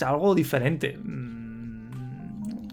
algo 0.00 0.34
diferente. 0.34 0.96
Mm, 0.96 2.68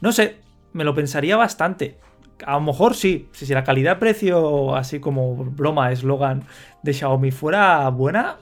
no 0.00 0.10
sé, 0.10 0.45
me 0.76 0.84
lo 0.84 0.94
pensaría 0.94 1.36
bastante. 1.36 1.98
A 2.44 2.52
lo 2.52 2.60
mejor 2.60 2.94
sí, 2.94 3.28
si 3.32 3.46
la 3.46 3.64
calidad-precio, 3.64 4.76
así 4.76 5.00
como 5.00 5.34
broma, 5.36 5.90
eslogan 5.90 6.44
de 6.82 6.92
Xiaomi 6.92 7.30
fuera 7.30 7.88
buena, 7.88 8.36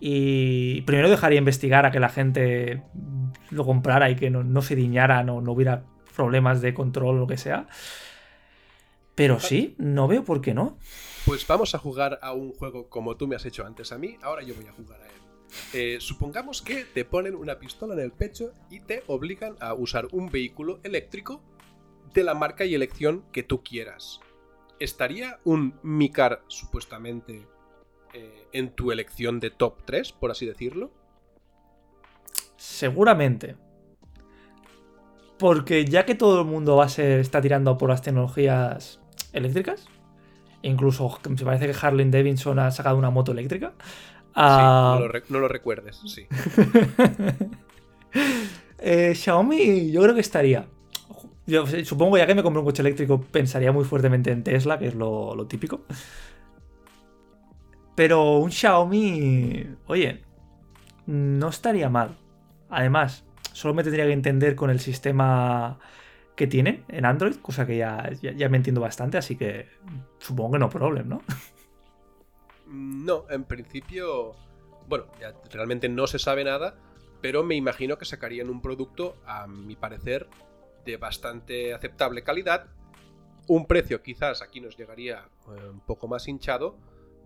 y 0.00 0.80
primero 0.82 1.10
dejaría 1.10 1.38
investigar 1.38 1.84
a 1.84 1.90
que 1.90 2.00
la 2.00 2.08
gente 2.08 2.82
lo 3.50 3.66
comprara 3.66 4.08
y 4.10 4.16
que 4.16 4.30
no, 4.30 4.62
se 4.62 4.74
diñara, 4.74 5.22
no, 5.22 5.40
no 5.40 5.52
hubiera 5.52 5.84
problemas 6.16 6.62
de 6.62 6.72
control 6.72 7.16
o 7.16 7.18
lo 7.20 7.26
que 7.26 7.36
sea. 7.36 7.66
Pero 9.14 9.38
sí, 9.40 9.74
no 9.78 10.08
veo 10.08 10.24
por 10.24 10.40
qué 10.40 10.54
no. 10.54 10.78
Pues 11.26 11.46
vamos 11.46 11.74
a 11.74 11.78
jugar 11.78 12.18
a 12.22 12.32
un 12.32 12.52
juego 12.52 12.88
como 12.88 13.16
tú 13.16 13.26
me 13.26 13.36
has 13.36 13.44
hecho 13.44 13.66
antes 13.66 13.92
a 13.92 13.98
mí, 13.98 14.16
ahora 14.22 14.42
yo 14.42 14.54
voy 14.54 14.66
a 14.66 14.72
jugar 14.72 15.02
a 15.02 15.06
él. 15.06 15.27
Eh, 15.72 15.98
supongamos 16.00 16.62
que 16.62 16.84
te 16.84 17.04
ponen 17.04 17.34
una 17.34 17.58
pistola 17.58 17.94
en 17.94 18.00
el 18.00 18.12
pecho 18.12 18.52
y 18.70 18.80
te 18.80 19.02
obligan 19.06 19.56
a 19.60 19.74
usar 19.74 20.08
un 20.12 20.30
vehículo 20.30 20.80
eléctrico 20.82 21.42
de 22.14 22.24
la 22.24 22.34
marca 22.34 22.64
y 22.64 22.74
elección 22.74 23.24
que 23.32 23.42
tú 23.42 23.62
quieras. 23.62 24.20
¿Estaría 24.80 25.40
un 25.44 25.74
Micar 25.82 26.42
supuestamente 26.48 27.46
eh, 28.14 28.46
en 28.52 28.70
tu 28.70 28.92
elección 28.92 29.40
de 29.40 29.50
top 29.50 29.82
3, 29.84 30.12
por 30.12 30.30
así 30.30 30.46
decirlo? 30.46 30.92
Seguramente. 32.56 33.56
Porque 35.38 35.84
ya 35.84 36.04
que 36.04 36.14
todo 36.14 36.40
el 36.40 36.46
mundo 36.46 36.76
va 36.76 36.84
a 36.84 37.02
está 37.02 37.40
tirando 37.40 37.78
por 37.78 37.90
las 37.90 38.02
tecnologías 38.02 39.00
eléctricas, 39.32 39.86
incluso 40.62 41.18
me 41.28 41.36
parece 41.36 41.66
que 41.66 41.76
Harley 41.80 42.10
Davidson 42.10 42.58
ha 42.58 42.70
sacado 42.70 42.96
una 42.96 43.10
moto 43.10 43.32
eléctrica. 43.32 43.74
Ah, 44.40 45.00
no, 45.28 45.38
lo 45.40 45.48
recuerdes, 45.48 46.00
sí. 46.06 46.26
Eh, 48.80 49.12
Xiaomi, 49.12 49.90
yo 49.90 50.02
creo 50.02 50.14
que 50.14 50.20
estaría. 50.20 50.66
Yo 51.48 51.66
supongo 51.66 52.16
ya 52.16 52.28
que 52.28 52.34
me 52.36 52.44
compro 52.44 52.60
un 52.60 52.66
coche 52.66 52.82
eléctrico, 52.82 53.20
pensaría 53.20 53.72
muy 53.72 53.84
fuertemente 53.84 54.30
en 54.30 54.44
Tesla, 54.44 54.78
que 54.78 54.86
es 54.86 54.94
lo, 54.94 55.34
lo 55.34 55.48
típico. 55.48 55.80
Pero 57.96 58.38
un 58.38 58.52
Xiaomi, 58.52 59.66
oye, 59.88 60.22
no 61.06 61.48
estaría 61.48 61.88
mal. 61.88 62.16
Además, 62.70 63.24
solo 63.52 63.74
me 63.74 63.82
tendría 63.82 64.06
que 64.06 64.12
entender 64.12 64.54
con 64.54 64.70
el 64.70 64.78
sistema 64.78 65.80
que 66.36 66.46
tienen 66.46 66.84
en 66.86 67.04
Android, 67.04 67.34
cosa 67.42 67.66
que 67.66 67.76
ya, 67.76 68.08
ya, 68.22 68.48
me 68.48 68.58
entiendo 68.58 68.80
bastante, 68.80 69.18
así 69.18 69.34
que 69.34 69.66
supongo 70.20 70.52
que 70.52 70.58
no 70.60 70.70
problem, 70.70 71.08
¿no? 71.08 71.22
No, 72.68 73.24
en 73.30 73.44
principio, 73.44 74.36
bueno, 74.86 75.06
ya 75.20 75.34
realmente 75.50 75.88
no 75.88 76.06
se 76.06 76.18
sabe 76.18 76.44
nada, 76.44 76.78
pero 77.22 77.42
me 77.42 77.54
imagino 77.54 77.96
que 77.98 78.04
sacarían 78.04 78.50
un 78.50 78.60
producto, 78.60 79.16
a 79.26 79.46
mi 79.46 79.74
parecer, 79.74 80.28
de 80.84 80.96
bastante 80.96 81.72
aceptable 81.74 82.22
calidad. 82.22 82.66
Un 83.46 83.66
precio 83.66 84.02
quizás 84.02 84.42
aquí 84.42 84.60
nos 84.60 84.76
llegaría 84.76 85.28
eh, 85.48 85.68
un 85.70 85.80
poco 85.80 86.08
más 86.08 86.28
hinchado, 86.28 86.78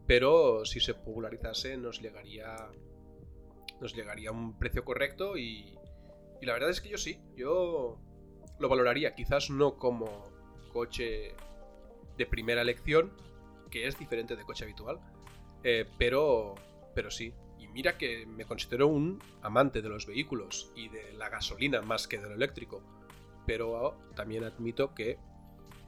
pero 0.06 0.64
si 0.64 0.80
se 0.80 0.94
popularizase 0.94 1.76
nos 1.76 2.00
llegaría 2.00 2.56
nos 3.80 3.94
llegaría 3.94 4.30
a 4.30 4.32
un 4.32 4.56
precio 4.58 4.84
correcto 4.84 5.36
y, 5.36 5.76
y 6.40 6.46
la 6.46 6.52
verdad 6.52 6.70
es 6.70 6.80
que 6.80 6.88
yo 6.88 6.98
sí, 6.98 7.20
yo 7.34 7.98
lo 8.60 8.68
valoraría, 8.68 9.16
quizás 9.16 9.50
no 9.50 9.76
como 9.76 10.30
coche 10.72 11.34
de 12.16 12.26
primera 12.26 12.62
elección, 12.62 13.12
que 13.70 13.88
es 13.88 13.98
diferente 13.98 14.36
de 14.36 14.44
coche 14.44 14.64
habitual, 14.64 15.00
eh, 15.64 15.86
pero, 15.98 16.54
pero 16.94 17.10
sí. 17.10 17.32
Y 17.58 17.68
mira 17.68 17.96
que 17.96 18.26
me 18.26 18.44
considero 18.44 18.88
un 18.88 19.20
amante 19.42 19.82
de 19.82 19.88
los 19.88 20.06
vehículos 20.06 20.72
y 20.76 20.88
de 20.88 21.12
la 21.12 21.28
gasolina 21.28 21.82
más 21.82 22.08
que 22.08 22.18
del 22.18 22.32
eléctrico, 22.32 22.82
pero 23.46 23.98
también 24.14 24.44
admito 24.44 24.94
que 24.94 25.18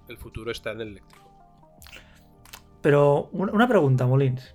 el 0.09 0.19
futuro 0.19 0.51
está 0.51 0.73
en 0.73 0.81
el 0.81 0.89
eléctrico. 0.89 1.25
Pero 2.81 3.31
una 3.33 3.67
pregunta, 3.67 4.07
Molins. 4.07 4.55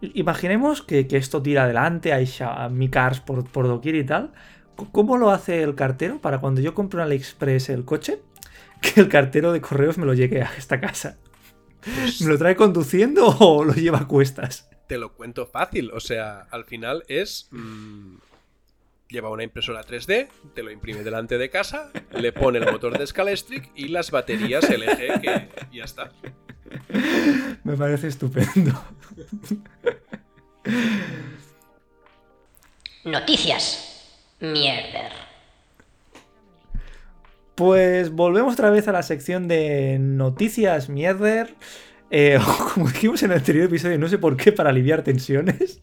Imaginemos 0.00 0.82
que, 0.82 1.06
esto 1.10 1.42
tira 1.42 1.64
adelante, 1.64 2.12
hay 2.12 2.28
Mi 2.70 2.88
Cars 2.88 3.20
por, 3.20 3.48
por 3.48 3.66
doquier 3.66 3.96
y 3.96 4.04
tal. 4.04 4.32
¿Cómo 4.76 5.16
lo 5.16 5.30
hace 5.30 5.62
el 5.62 5.74
cartero 5.74 6.20
para 6.20 6.38
cuando 6.38 6.60
yo 6.60 6.74
compro 6.74 7.00
en 7.00 7.06
AliExpress 7.06 7.70
el 7.70 7.84
coche? 7.84 8.20
Que 8.80 9.00
el 9.00 9.08
cartero 9.08 9.52
de 9.52 9.62
correos 9.62 9.96
me 9.96 10.04
lo 10.04 10.12
llegue 10.12 10.42
a 10.42 10.50
esta 10.58 10.78
casa. 10.78 11.16
Pues 11.84 12.20
¿Me 12.22 12.32
lo 12.32 12.38
trae 12.38 12.56
conduciendo 12.56 13.26
o 13.38 13.64
lo 13.64 13.74
lleva 13.74 13.98
a 13.98 14.08
cuestas? 14.08 14.68
Te 14.86 14.98
lo 14.98 15.14
cuento 15.14 15.46
fácil, 15.46 15.90
o 15.92 16.00
sea, 16.00 16.46
al 16.50 16.64
final 16.64 17.04
es... 17.08 17.48
Mm, 17.50 18.16
lleva 19.08 19.30
una 19.30 19.44
impresora 19.44 19.84
3D, 19.84 20.28
te 20.54 20.62
lo 20.62 20.70
imprime 20.70 21.02
delante 21.02 21.38
de 21.38 21.48
casa, 21.48 21.90
le 22.10 22.32
pone 22.32 22.58
el 22.58 22.70
motor 22.70 22.98
de 22.98 23.06
Scalestric 23.06 23.70
y 23.76 23.88
las 23.88 24.10
baterías 24.10 24.68
LG 24.68 25.20
que 25.20 25.48
ya 25.72 25.84
está. 25.84 26.10
Me 27.64 27.76
parece 27.76 28.08
estupendo. 28.08 28.72
Noticias. 33.04 33.90
Mierder. 34.40 35.23
Pues 37.54 38.10
volvemos 38.10 38.54
otra 38.54 38.70
vez 38.70 38.88
a 38.88 38.92
la 38.92 39.02
sección 39.02 39.46
de 39.48 39.98
noticias 40.00 40.88
mierder. 40.88 41.54
Eh, 42.10 42.38
como 42.74 42.88
dijimos 42.88 43.22
en 43.22 43.32
el 43.32 43.38
anterior 43.38 43.66
episodio, 43.66 43.98
no 43.98 44.08
sé 44.08 44.18
por 44.18 44.36
qué, 44.36 44.52
para 44.52 44.70
aliviar 44.70 45.02
tensiones. 45.02 45.80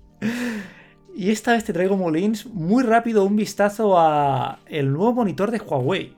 Y 1.15 1.29
esta 1.29 1.53
vez 1.53 1.63
te 1.63 1.73
traigo, 1.73 1.97
Molins, 1.97 2.45
muy 2.45 2.83
rápido 2.83 3.25
un 3.25 3.35
vistazo 3.35 3.99
a 3.99 4.59
el 4.65 4.91
nuevo 4.91 5.13
monitor 5.13 5.51
de 5.51 5.59
Huawei. 5.59 6.15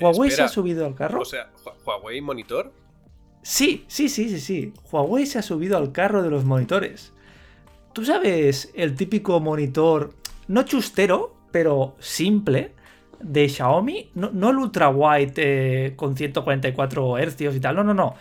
¿Huawei 0.00 0.30
se 0.30 0.42
ha 0.42 0.48
subido 0.48 0.86
al 0.86 0.94
carro? 0.94 1.20
O 1.20 1.24
sea, 1.24 1.50
¿Huawei 1.84 2.20
monitor? 2.20 2.72
Sí, 3.42 3.84
sí, 3.88 4.08
sí, 4.08 4.28
sí, 4.30 4.40
sí. 4.40 4.72
Huawei 4.90 5.26
se 5.26 5.38
ha 5.38 5.42
subido 5.42 5.76
al 5.76 5.92
carro 5.92 6.22
de 6.22 6.30
los 6.30 6.44
monitores. 6.44 7.12
¿Tú 7.92 8.04
sabes 8.04 8.72
el 8.74 8.96
típico 8.96 9.38
monitor 9.38 10.14
no 10.48 10.62
chustero, 10.64 11.36
pero 11.52 11.94
simple, 11.98 12.74
de 13.20 13.48
Xiaomi. 13.48 14.10
No, 14.14 14.50
el 14.50 14.56
ultra 14.56 14.88
wide 14.88 15.34
eh, 15.36 15.96
con 15.96 16.16
144 16.16 17.16
Hz 17.18 17.40
y 17.40 17.60
tal. 17.60 17.76
No, 17.76 17.84
no, 17.84 17.94
no. 17.94 18.14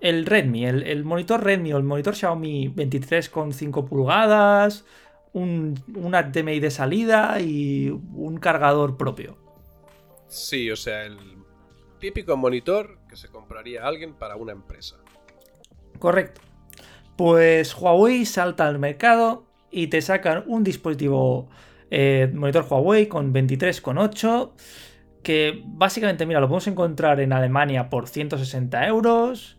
El 0.00 0.26
Redmi, 0.26 0.66
el, 0.66 1.04
monitor 1.04 1.42
Redmi 1.42 1.72
o 1.72 1.78
el 1.78 1.82
monitor 1.82 2.14
Xiaomi 2.14 2.68
23,5 2.68 3.88
pulgadas, 3.88 4.84
un, 5.32 5.82
un 5.94 6.12
HDMI 6.12 6.60
de 6.60 6.70
salida 6.70 7.40
y 7.40 7.88
un 7.88 8.38
cargador 8.38 8.96
propio. 8.96 9.38
Sí, 10.28 10.70
o 10.70 10.76
sea, 10.76 11.04
el 11.04 11.18
típico 11.98 12.36
monitor 12.36 12.98
que 13.08 13.16
se 13.16 13.28
compraría 13.28 13.86
alguien 13.86 14.14
para 14.14 14.36
una 14.36 14.52
empresa. 14.52 14.96
Correcto. 15.98 16.40
Pues 17.16 17.74
Huawei 17.74 18.26
salta 18.26 18.68
al 18.68 18.78
mercado 18.78 19.46
y 19.70 19.86
te 19.86 20.02
sacan 20.02 20.44
un 20.46 20.62
dispositivo 20.62 21.48
eh, 21.90 22.30
monitor 22.34 22.66
Huawei 22.68 23.06
con 23.06 23.32
23,8 23.32 24.52
que 25.26 25.60
básicamente, 25.66 26.24
mira, 26.24 26.38
lo 26.38 26.46
podemos 26.46 26.68
encontrar 26.68 27.18
en 27.18 27.32
Alemania 27.32 27.90
por 27.90 28.06
160 28.06 28.86
euros. 28.86 29.58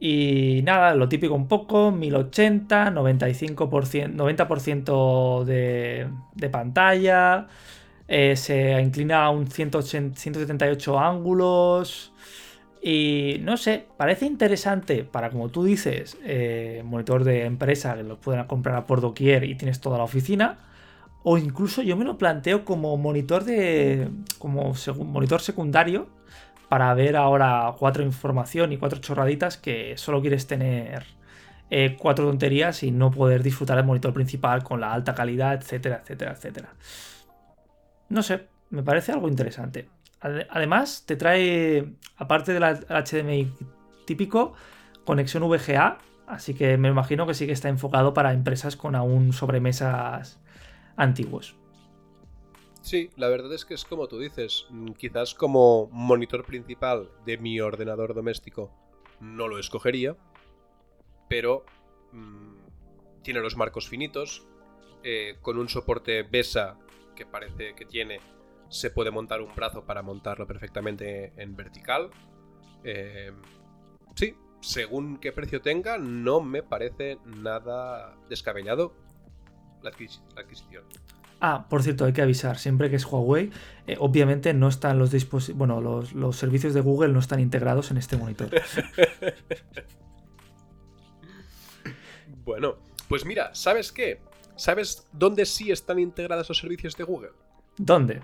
Y 0.00 0.62
nada, 0.64 0.96
lo 0.96 1.08
típico 1.08 1.34
un 1.34 1.46
poco, 1.46 1.92
1080, 1.92 2.90
95%, 2.90 4.16
90% 4.16 5.44
de, 5.44 6.08
de 6.34 6.50
pantalla. 6.50 7.46
Eh, 8.08 8.34
se 8.34 8.80
inclina 8.80 9.24
a 9.24 9.30
un 9.30 9.46
178 9.48 10.98
ángulos. 10.98 12.12
Y 12.82 13.38
no 13.42 13.56
sé, 13.56 13.86
parece 13.96 14.26
interesante 14.26 15.04
para, 15.04 15.30
como 15.30 15.48
tú 15.50 15.62
dices, 15.62 16.18
eh, 16.24 16.82
monitor 16.84 17.22
de 17.22 17.44
empresa 17.44 17.94
que 17.96 18.02
lo 18.02 18.18
pueden 18.18 18.44
comprar 18.46 18.84
por 18.86 19.00
doquier 19.00 19.44
y 19.44 19.54
tienes 19.54 19.80
toda 19.80 19.98
la 19.98 20.04
oficina. 20.04 20.58
O 21.22 21.36
incluso 21.38 21.82
yo 21.82 21.96
me 21.96 22.04
lo 22.04 22.18
planteo 22.18 22.64
como 22.64 22.96
monitor 22.96 23.44
de. 23.44 24.10
como 24.38 24.72
monitor 25.04 25.40
secundario. 25.40 26.08
Para 26.68 26.92
ver 26.92 27.16
ahora 27.16 27.74
cuatro 27.78 28.02
información 28.02 28.72
y 28.72 28.76
cuatro 28.76 29.00
chorraditas 29.00 29.56
que 29.56 29.96
solo 29.96 30.20
quieres 30.20 30.46
tener 30.46 31.06
eh, 31.70 31.96
cuatro 31.98 32.26
tonterías 32.26 32.82
y 32.82 32.90
no 32.90 33.10
poder 33.10 33.42
disfrutar 33.42 33.76
del 33.76 33.86
monitor 33.86 34.12
principal 34.12 34.62
con 34.64 34.80
la 34.80 34.92
alta 34.92 35.14
calidad, 35.14 35.54
etcétera, 35.54 36.00
etcétera, 36.02 36.32
etcétera. 36.32 36.74
No 38.08 38.22
sé, 38.22 38.46
me 38.70 38.82
parece 38.82 39.12
algo 39.12 39.28
interesante. 39.28 39.88
Además, 40.20 41.04
te 41.06 41.16
trae, 41.16 41.92
aparte 42.16 42.52
del 42.52 42.62
HDMI 42.62 43.52
típico, 44.04 44.54
conexión 45.04 45.48
VGA, 45.48 45.98
así 46.26 46.54
que 46.54 46.76
me 46.76 46.88
imagino 46.88 47.26
que 47.26 47.34
sí 47.34 47.46
que 47.46 47.52
está 47.52 47.68
enfocado 47.68 48.14
para 48.14 48.32
empresas 48.32 48.76
con 48.76 48.94
aún 48.94 49.32
sobremesas 49.32 50.40
antiguos. 50.98 51.56
Sí, 52.82 53.10
la 53.16 53.28
verdad 53.28 53.52
es 53.52 53.64
que 53.64 53.74
es 53.74 53.84
como 53.84 54.08
tú 54.08 54.18
dices, 54.18 54.66
mm, 54.70 54.92
quizás 54.92 55.34
como 55.34 55.88
monitor 55.90 56.44
principal 56.44 57.10
de 57.24 57.38
mi 57.38 57.60
ordenador 57.60 58.14
doméstico 58.14 58.72
no 59.20 59.48
lo 59.48 59.58
escogería, 59.58 60.16
pero 61.28 61.64
mm, 62.12 63.22
tiene 63.22 63.40
los 63.40 63.56
marcos 63.56 63.88
finitos, 63.88 64.46
eh, 65.02 65.36
con 65.42 65.58
un 65.58 65.68
soporte 65.68 66.22
BESA 66.22 66.78
que 67.14 67.26
parece 67.26 67.74
que 67.74 67.84
tiene, 67.84 68.20
se 68.68 68.90
puede 68.90 69.10
montar 69.10 69.42
un 69.42 69.54
brazo 69.54 69.84
para 69.84 70.02
montarlo 70.02 70.46
perfectamente 70.46 71.32
en 71.36 71.56
vertical. 71.56 72.10
Eh, 72.84 73.32
sí, 74.14 74.36
según 74.60 75.18
qué 75.18 75.32
precio 75.32 75.60
tenga, 75.60 75.98
no 75.98 76.40
me 76.40 76.62
parece 76.62 77.18
nada 77.24 78.16
descabellado 78.28 78.94
la, 79.82 79.90
adquisición. 79.90 80.84
Ah, 81.40 81.66
por 81.70 81.82
cierto, 81.84 82.04
hay 82.04 82.12
que 82.12 82.22
avisar, 82.22 82.58
siempre 82.58 82.90
que 82.90 82.96
es 82.96 83.04
Huawei, 83.06 83.50
eh, 83.86 83.96
obviamente 84.00 84.52
no 84.54 84.66
están 84.68 84.98
los 84.98 85.12
dispositivos, 85.12 85.58
bueno, 85.58 85.80
los, 85.80 86.12
los 86.12 86.36
servicios 86.36 86.74
de 86.74 86.80
Google 86.80 87.12
no 87.12 87.20
están 87.20 87.38
integrados 87.40 87.90
en 87.92 87.98
este 87.98 88.16
monitor. 88.16 88.50
Bueno, 92.44 92.76
pues 93.08 93.24
mira, 93.24 93.54
¿sabes 93.54 93.92
qué? 93.92 94.20
¿Sabes 94.56 95.06
dónde 95.12 95.44
sí 95.46 95.70
están 95.70 95.98
integrados 95.98 96.48
los 96.48 96.58
servicios 96.58 96.96
de 96.96 97.04
Google? 97.04 97.30
¿Dónde? 97.76 98.22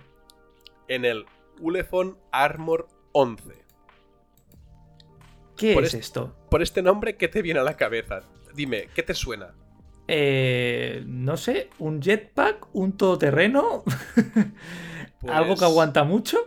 En 0.89 1.05
el 1.05 1.27
Ulefone 1.61 2.15
Armor 2.33 2.89
11. 3.13 3.43
¿Qué 5.57 5.75
Por 5.75 5.85
es 5.85 5.95
est- 5.95 6.05
esto? 6.05 6.35
Por 6.51 6.63
este 6.63 6.83
nombre, 6.83 7.17
¿qué 7.17 7.29
te 7.29 7.43
viene 7.43 7.61
a 7.61 7.65
la 7.65 7.77
cabeza? 7.77 8.23
Dime, 8.55 8.89
¿qué 8.95 9.03
te 9.03 9.15
suena? 9.15 9.55
Eh, 10.07 11.03
no 11.07 11.37
sé, 11.37 11.71
un 11.79 12.03
jetpack, 12.03 12.69
un 12.75 12.97
todoterreno, 12.97 13.85
algo 15.29 15.55
que 15.55 15.61
Pues- 15.61 15.63
aguanta 15.63 16.05
mucho. 16.05 16.39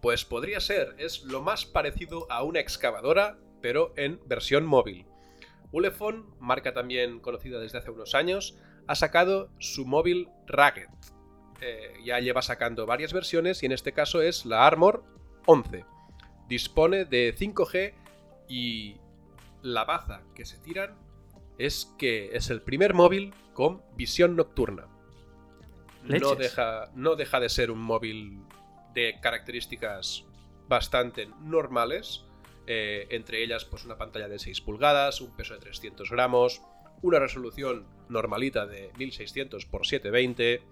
Pues 0.00 0.24
podría 0.24 0.60
ser, 0.60 0.94
es 0.98 1.24
lo 1.24 1.42
más 1.42 1.66
parecido 1.66 2.30
a 2.30 2.44
una 2.44 2.60
excavadora, 2.60 3.36
pero 3.60 3.92
en 3.96 4.20
versión 4.26 4.64
móvil. 4.64 5.06
Ulefone, 5.72 6.22
marca 6.38 6.72
también 6.72 7.18
conocida 7.20 7.58
desde 7.58 7.78
hace 7.78 7.90
unos 7.90 8.14
años, 8.14 8.56
ha 8.86 8.94
sacado 8.94 9.50
su 9.58 9.84
móvil 9.86 10.28
Ragged. 10.46 10.86
Eh, 11.60 11.94
ya 12.04 12.20
lleva 12.20 12.40
sacando 12.42 12.86
varias 12.86 13.12
versiones 13.12 13.62
y 13.62 13.66
en 13.66 13.72
este 13.72 13.92
caso 13.92 14.22
es 14.22 14.46
la 14.46 14.66
Armor 14.66 15.04
11. 15.46 15.84
Dispone 16.48 17.04
de 17.04 17.34
5G 17.36 17.92
y 18.48 18.96
la 19.62 19.84
baza 19.84 20.22
que 20.34 20.46
se 20.46 20.58
tiran 20.58 20.94
es 21.58 21.92
que 21.98 22.30
es 22.36 22.50
el 22.50 22.62
primer 22.62 22.94
móvil 22.94 23.34
con 23.52 23.82
visión 23.96 24.36
nocturna. 24.36 24.86
No 26.04 26.36
deja, 26.36 26.90
no 26.94 27.16
deja 27.16 27.40
de 27.40 27.48
ser 27.48 27.70
un 27.70 27.80
móvil 27.80 28.40
de 28.94 29.18
características 29.20 30.24
bastante 30.68 31.28
normales, 31.42 32.24
eh, 32.66 33.06
entre 33.10 33.42
ellas 33.42 33.64
pues 33.64 33.84
una 33.84 33.98
pantalla 33.98 34.28
de 34.28 34.38
6 34.38 34.60
pulgadas, 34.60 35.20
un 35.20 35.34
peso 35.36 35.54
de 35.54 35.60
300 35.60 36.10
gramos, 36.10 36.62
una 37.02 37.18
resolución 37.18 37.86
normalita 38.08 38.66
de 38.66 38.92
1600 38.96 39.64
x 39.64 39.88
720, 39.88 40.62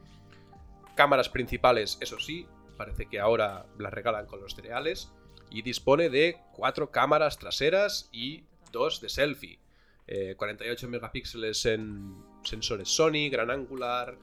cámaras 0.94 1.28
principales, 1.28 1.98
eso 2.00 2.18
sí, 2.18 2.46
parece 2.76 3.06
que 3.06 3.20
ahora 3.20 3.66
las 3.78 3.92
regalan 3.92 4.26
con 4.26 4.40
los 4.40 4.54
cereales, 4.54 5.12
y 5.50 5.62
dispone 5.62 6.10
de 6.10 6.38
cuatro 6.52 6.90
cámaras 6.90 7.38
traseras 7.38 8.08
y 8.12 8.44
dos 8.72 9.00
de 9.00 9.08
selfie. 9.08 9.58
Eh, 10.06 10.34
48 10.36 10.88
megapíxeles 10.88 11.66
en 11.66 12.16
sensores 12.44 12.88
Sony, 12.88 13.28
gran 13.30 13.50
angular, 13.50 14.16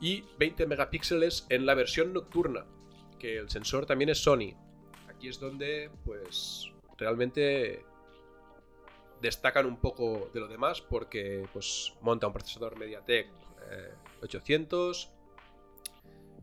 y 0.00 0.24
20 0.38 0.66
megapíxeles 0.66 1.46
en 1.48 1.64
la 1.64 1.74
versión 1.74 2.12
nocturna, 2.12 2.66
que 3.18 3.38
el 3.38 3.48
sensor 3.48 3.86
también 3.86 4.10
es 4.10 4.18
Sony. 4.18 4.54
Aquí 5.08 5.28
es 5.28 5.38
donde, 5.38 5.90
pues, 6.04 6.72
realmente 6.98 7.84
destacan 9.20 9.66
un 9.66 9.76
poco 9.76 10.30
de 10.34 10.40
lo 10.40 10.48
demás 10.48 10.80
porque, 10.80 11.46
pues, 11.52 11.94
monta 12.00 12.26
un 12.26 12.32
procesador 12.32 12.76
MediaTek 12.76 13.28
eh, 13.70 13.94
800, 14.22 15.12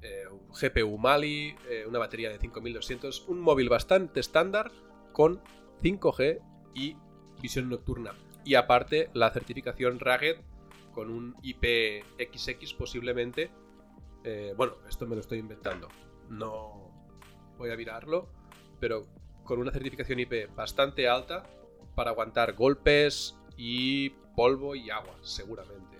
eh, 0.02 0.24
un 0.32 0.54
GPU 0.54 0.98
Mali, 0.98 1.54
eh, 1.70 1.86
una 1.86 2.00
batería 2.00 2.30
de 2.30 2.40
5200, 2.40 3.28
un 3.28 3.42
móvil 3.42 3.68
bastante 3.68 4.22
estándar 4.22 4.72
con 5.12 5.42
5G 5.82 6.40
y 6.74 6.96
visión 7.42 7.70
nocturna. 7.70 8.14
Y 8.44 8.56
aparte, 8.56 9.10
la 9.14 9.32
certificación 9.32 10.00
Ragged 10.00 10.38
con 10.94 11.10
un 11.12 11.36
IPXX 11.42 12.74
posiblemente. 12.74 13.52
eh, 14.24 14.54
bueno, 14.58 14.76
esto 14.90 15.08
me 15.08 15.16
lo 15.16 15.22
estoy 15.22 15.40
inventando. 15.40 15.90
No 16.30 16.92
voy 17.58 17.72
a 17.72 17.78
mirarlo, 17.78 18.30
pero 18.80 19.08
con 19.44 19.60
una 19.60 19.72
certificación 19.72 20.20
IP 20.20 20.48
bastante 20.56 21.08
alta 21.10 21.44
para 21.96 22.12
aguantar 22.12 22.54
golpes 22.54 23.38
y 23.58 24.10
polvo 24.36 24.76
y 24.76 24.90
agua, 24.90 25.18
seguramente. 25.22 25.98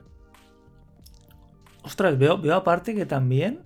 Ostras, 1.84 2.18
veo, 2.18 2.38
veo 2.42 2.56
aparte 2.56 2.94
que 2.96 3.06
también 3.06 3.66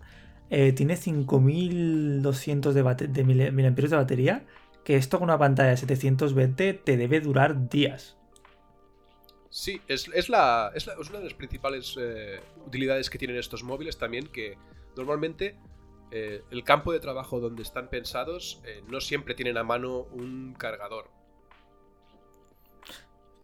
eh, 0.50 0.72
tiene 0.74 0.96
5200 0.98 2.76
de, 2.76 2.84
de 2.84 3.24
mil- 3.24 3.52
miliamperios 3.52 3.92
de 3.92 3.98
batería. 3.98 4.46
Que 4.84 4.96
esto 4.98 5.18
con 5.20 5.26
una 5.30 5.38
pantalla 5.38 5.70
de 5.72 5.78
720 5.78 6.74
te 6.74 6.98
debe 6.98 7.22
durar 7.22 7.70
días. 7.70 8.18
Sí, 9.50 9.82
es, 9.88 10.08
es 10.14 10.30
la, 10.30 10.72
es, 10.74 10.88
la- 10.88 10.94
es 11.00 11.10
una 11.10 11.20
de 11.20 11.26
las 11.26 11.34
principales 11.36 11.96
eh, 12.00 12.42
utilidades 12.66 13.10
que 13.10 13.18
tienen 13.20 13.38
estos 13.38 13.64
móviles 13.64 13.98
también, 13.98 14.28
que 14.28 14.58
normalmente 14.98 15.58
eh, 16.12 16.44
el 16.50 16.64
campo 16.64 16.92
de 16.92 17.00
trabajo 17.00 17.40
donde 17.40 17.62
están 17.62 17.90
pensados 17.90 18.62
eh, 18.66 18.84
no 18.88 19.00
siempre 19.00 19.36
tienen 19.36 19.58
a 19.58 19.64
mano 19.64 20.00
un 20.12 20.56
cargador. 20.58 21.10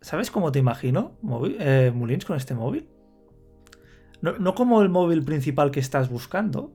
¿Sabes 0.01 0.31
cómo 0.31 0.51
te 0.51 0.59
imagino, 0.59 1.17
móvil, 1.21 1.57
Mulins, 1.93 2.25
con 2.25 2.37
este 2.37 2.53
móvil? 2.55 2.87
No, 4.21 4.37
no 4.37 4.55
como 4.55 4.81
el 4.81 4.89
móvil 4.89 5.23
principal 5.23 5.71
que 5.71 5.79
estás 5.79 6.09
buscando, 6.09 6.71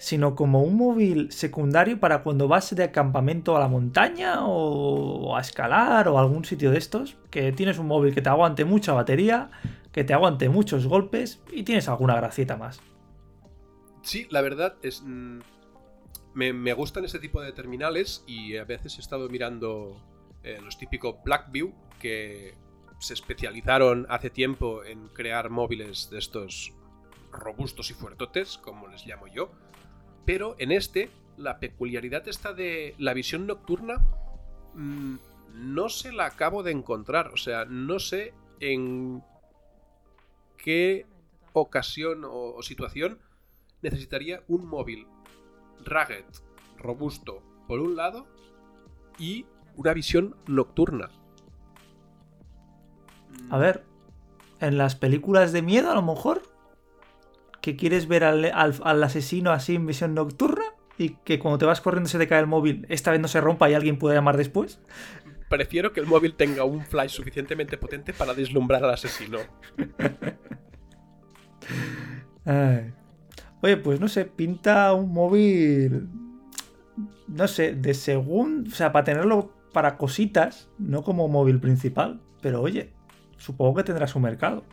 sino 0.00 0.34
como 0.34 0.62
un 0.62 0.78
móvil 0.78 1.30
secundario 1.30 2.00
para 2.00 2.22
cuando 2.22 2.48
vas 2.48 2.74
de 2.74 2.90
campamento 2.90 3.54
a 3.54 3.60
la 3.60 3.68
montaña 3.68 4.46
o, 4.46 5.36
a 5.36 5.42
escalar 5.42 6.08
o 6.08 6.16
a 6.16 6.22
algún 6.22 6.46
sitio 6.46 6.70
de 6.70 6.78
estos, 6.78 7.18
que 7.30 7.52
tienes 7.52 7.78
un 7.78 7.86
móvil 7.86 8.14
que 8.14 8.22
te 8.22 8.30
aguante 8.30 8.64
mucha 8.64 8.94
batería, 8.94 9.50
que 9.92 10.02
te 10.02 10.14
aguante 10.14 10.48
muchos 10.48 10.86
golpes 10.86 11.42
y 11.52 11.64
tienes 11.64 11.86
alguna 11.86 12.16
gracieta 12.16 12.56
más. 12.56 12.80
Sí, 14.00 14.26
la 14.30 14.40
verdad 14.40 14.76
es. 14.80 15.02
mm, 15.02 15.40
me, 16.32 16.54
me 16.54 16.72
gustan 16.72 17.04
este 17.04 17.18
tipo 17.18 17.42
de 17.42 17.52
terminales 17.52 18.24
y 18.26 18.56
a 18.56 18.64
veces 18.64 18.96
he 18.96 19.02
estado 19.02 19.28
mirando 19.28 20.00
eh, 20.42 20.60
los 20.64 20.78
típicos 20.78 21.16
Blackview 21.22 21.74
que 21.98 22.54
se 23.00 23.12
especializaron 23.12 24.06
hace 24.08 24.30
tiempo 24.30 24.82
en 24.82 25.08
crear 25.08 25.50
móviles 25.50 26.08
de 26.08 26.20
estos 26.20 26.72
robustos 27.30 27.90
y 27.90 27.94
fuertotes, 27.94 28.56
como 28.56 28.88
les 28.88 29.04
llamo 29.04 29.26
yo. 29.26 29.50
Pero 30.24 30.56
en 30.58 30.72
este, 30.72 31.10
la 31.36 31.58
peculiaridad 31.58 32.28
esta 32.28 32.52
de 32.52 32.94
la 32.98 33.14
visión 33.14 33.46
nocturna 33.46 34.04
mm, 34.74 35.16
no 35.54 35.88
se 35.88 36.12
la 36.12 36.26
acabo 36.26 36.62
de 36.62 36.72
encontrar. 36.72 37.28
O 37.28 37.36
sea, 37.36 37.64
no 37.64 37.98
sé 37.98 38.34
en 38.60 39.22
qué 40.58 41.06
ocasión 41.52 42.24
o- 42.24 42.54
o 42.54 42.62
situación 42.62 43.18
necesitaría 43.82 44.42
un 44.48 44.66
móvil 44.66 45.06
rugged, 45.84 46.24
robusto, 46.78 47.42
por 47.66 47.80
un 47.80 47.96
lado, 47.96 48.26
y 49.18 49.46
una 49.76 49.94
visión 49.94 50.36
nocturna. 50.46 51.10
A 53.50 53.58
ver, 53.58 53.84
en 54.60 54.76
las 54.76 54.94
películas 54.96 55.52
de 55.52 55.62
miedo 55.62 55.90
a 55.90 55.94
lo 55.94 56.02
mejor, 56.02 56.42
que 57.60 57.76
quieres 57.76 58.08
ver 58.08 58.24
al, 58.24 58.44
al- 58.46 58.80
al 58.82 59.02
asesino 59.02 59.50
así 59.52 59.74
en 59.76 59.86
visión 59.86 60.14
nocturna 60.14 60.64
y 60.98 61.10
que 61.24 61.38
cuando 61.38 61.58
te 61.58 61.64
vas 61.66 61.80
corriendo 61.80 62.08
se 62.08 62.18
te 62.18 62.28
cae 62.28 62.40
el 62.40 62.46
móvil, 62.46 62.86
esta 62.88 63.10
vez 63.10 63.20
no 63.20 63.28
se 63.28 63.40
rompa 63.40 63.70
y 63.70 63.74
alguien 63.74 63.98
pueda 63.98 64.14
llamar 64.14 64.36
después. 64.36 64.80
Prefiero 65.48 65.92
que 65.92 66.00
el 66.00 66.06
móvil 66.06 66.34
tenga 66.34 66.64
un 66.64 66.84
flash 66.84 67.10
suficientemente 67.10 67.76
potente 67.76 68.12
para 68.12 68.34
deslumbrar 68.34 68.84
al 68.84 68.90
asesino. 68.90 69.38
Ay. 72.44 72.92
Oye, 73.62 73.76
pues 73.76 74.00
no 74.00 74.08
sé, 74.08 74.24
pinta 74.24 74.92
un 74.94 75.12
móvil. 75.12 76.08
No 77.28 77.48
sé, 77.48 77.74
de 77.74 77.94
según. 77.94 78.66
O 78.68 78.74
sea, 78.74 78.92
para 78.92 79.04
tenerlo 79.04 79.52
para 79.72 79.96
cositas, 79.96 80.68
no 80.78 81.02
como 81.02 81.28
móvil 81.28 81.60
principal. 81.60 82.20
Pero 82.40 82.62
oye, 82.62 82.92
supongo 83.36 83.74
que 83.76 83.84
tendrá 83.84 84.06
su 84.06 84.18
mercado. 84.20 84.64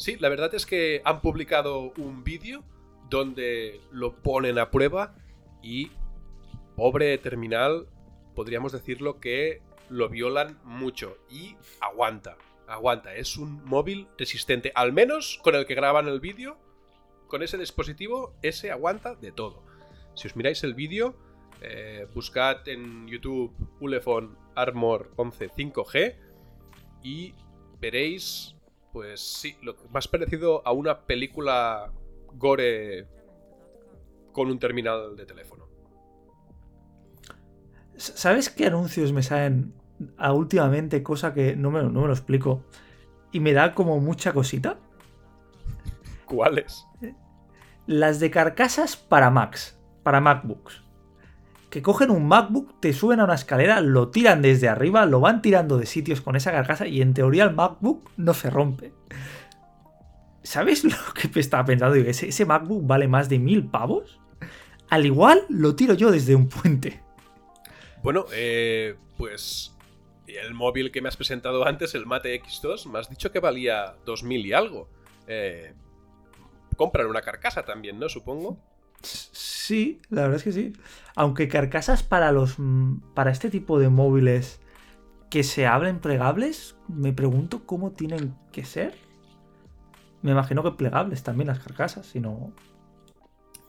Sí, 0.00 0.16
la 0.18 0.30
verdad 0.30 0.54
es 0.54 0.64
que 0.64 1.02
han 1.04 1.20
publicado 1.20 1.92
un 1.98 2.24
vídeo 2.24 2.64
donde 3.10 3.82
lo 3.92 4.14
ponen 4.14 4.58
a 4.58 4.70
prueba 4.70 5.14
y 5.62 5.90
pobre 6.74 7.18
terminal, 7.18 7.86
podríamos 8.34 8.72
decirlo 8.72 9.20
que 9.20 9.60
lo 9.90 10.08
violan 10.08 10.58
mucho 10.64 11.18
y 11.28 11.54
aguanta, 11.82 12.38
aguanta, 12.66 13.14
es 13.14 13.36
un 13.36 13.62
móvil 13.66 14.08
resistente, 14.16 14.72
al 14.74 14.94
menos 14.94 15.38
con 15.42 15.54
el 15.54 15.66
que 15.66 15.74
graban 15.74 16.08
el 16.08 16.18
vídeo, 16.18 16.56
con 17.26 17.42
ese 17.42 17.58
dispositivo, 17.58 18.32
ese 18.40 18.70
aguanta 18.70 19.16
de 19.16 19.32
todo. 19.32 19.62
Si 20.14 20.28
os 20.28 20.34
miráis 20.34 20.64
el 20.64 20.72
vídeo, 20.72 21.14
eh, 21.60 22.06
buscad 22.14 22.66
en 22.70 23.06
YouTube 23.06 23.52
Ulefone 23.80 24.30
Armor 24.54 25.12
11 25.16 25.50
5G 25.50 26.16
y 27.02 27.34
veréis 27.78 28.56
pues 28.92 29.20
sí, 29.20 29.56
lo 29.62 29.76
más 29.90 30.08
parecido 30.08 30.66
a 30.66 30.72
una 30.72 31.00
película 31.00 31.92
gore 32.34 33.06
con 34.32 34.50
un 34.50 34.58
terminal 34.58 35.16
de 35.16 35.26
teléfono. 35.26 35.68
¿Sabes 37.96 38.48
qué 38.48 38.66
anuncios 38.66 39.12
me 39.12 39.22
salen 39.22 39.74
a 40.16 40.32
últimamente? 40.32 41.02
Cosa 41.02 41.34
que 41.34 41.54
no 41.56 41.70
me, 41.70 41.82
no 41.82 42.00
me 42.00 42.06
lo 42.06 42.12
explico. 42.12 42.64
Y 43.32 43.40
me 43.40 43.52
da 43.52 43.74
como 43.74 44.00
mucha 44.00 44.32
cosita. 44.32 44.78
¿Cuáles? 46.24 46.86
Las 47.86 48.20
de 48.20 48.30
carcasas 48.30 48.96
para 48.96 49.30
Macs, 49.30 49.78
para 50.02 50.20
MacBooks. 50.20 50.82
Que 51.70 51.82
cogen 51.82 52.10
un 52.10 52.26
MacBook, 52.26 52.80
te 52.80 52.92
suben 52.92 53.20
a 53.20 53.24
una 53.24 53.34
escalera, 53.34 53.80
lo 53.80 54.08
tiran 54.08 54.42
desde 54.42 54.68
arriba, 54.68 55.06
lo 55.06 55.20
van 55.20 55.40
tirando 55.40 55.78
de 55.78 55.86
sitios 55.86 56.20
con 56.20 56.36
esa 56.36 56.50
carcasa 56.50 56.86
y 56.86 57.00
en 57.00 57.14
teoría 57.14 57.44
el 57.44 57.54
MacBook 57.54 58.10
no 58.16 58.34
se 58.34 58.50
rompe. 58.50 58.92
¿Sabes 60.42 60.84
lo 60.84 60.96
que 61.14 61.38
estaba 61.38 61.64
pensando? 61.64 61.94
Digo, 61.94 62.10
¿ese, 62.10 62.28
ese 62.28 62.44
MacBook 62.44 62.86
vale 62.86 63.08
más 63.08 63.28
de 63.28 63.38
mil 63.38 63.66
pavos? 63.66 64.20
Al 64.88 65.06
igual 65.06 65.44
lo 65.48 65.76
tiro 65.76 65.94
yo 65.94 66.10
desde 66.10 66.34
un 66.34 66.48
puente. 66.48 67.00
Bueno, 68.02 68.26
eh, 68.32 68.96
pues 69.16 69.76
el 70.26 70.54
móvil 70.54 70.90
que 70.90 71.00
me 71.00 71.08
has 71.08 71.16
presentado 71.16 71.66
antes, 71.66 71.94
el 71.94 72.06
Mate 72.06 72.40
X2, 72.42 72.86
me 72.90 72.98
has 72.98 73.08
dicho 73.08 73.30
que 73.30 73.40
valía 73.40 73.94
2000 74.04 74.46
y 74.46 74.52
algo. 74.52 74.88
Eh, 75.26 75.74
compran 76.76 77.06
una 77.06 77.22
carcasa 77.22 77.64
también, 77.64 77.98
¿no? 77.98 78.08
Supongo. 78.08 78.58
Sí, 79.70 80.02
la 80.08 80.22
verdad 80.22 80.38
es 80.38 80.42
que 80.42 80.50
sí. 80.50 80.72
Aunque 81.14 81.46
carcasas 81.46 82.02
para 82.02 82.32
los 82.32 82.56
para 83.14 83.30
este 83.30 83.50
tipo 83.50 83.78
de 83.78 83.88
móviles 83.88 84.60
que 85.30 85.44
se 85.44 85.64
abren 85.64 86.00
plegables, 86.00 86.74
me 86.88 87.12
pregunto 87.12 87.64
cómo 87.66 87.92
tienen 87.92 88.34
que 88.50 88.64
ser. 88.64 88.96
Me 90.22 90.32
imagino 90.32 90.64
que 90.64 90.72
plegables 90.72 91.22
también 91.22 91.46
las 91.46 91.60
carcasas, 91.60 92.06
si 92.06 92.18
no. 92.18 92.52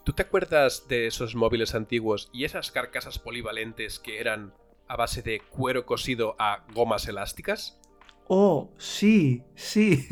¿Tú 0.04 0.14
te 0.14 0.24
acuerdas 0.24 0.88
de 0.88 1.06
esos 1.06 1.36
móviles 1.36 1.76
antiguos 1.76 2.32
y 2.34 2.46
esas 2.46 2.72
carcasas 2.72 3.20
polivalentes 3.20 4.00
que 4.00 4.20
eran 4.20 4.56
a 4.88 4.96
base 4.96 5.22
de 5.22 5.40
cuero 5.52 5.86
cosido 5.86 6.36
a 6.40 6.66
gomas 6.74 7.08
elásticas? 7.08 7.80
Oh, 8.28 8.72
sí, 8.80 9.44
sí. 9.54 10.08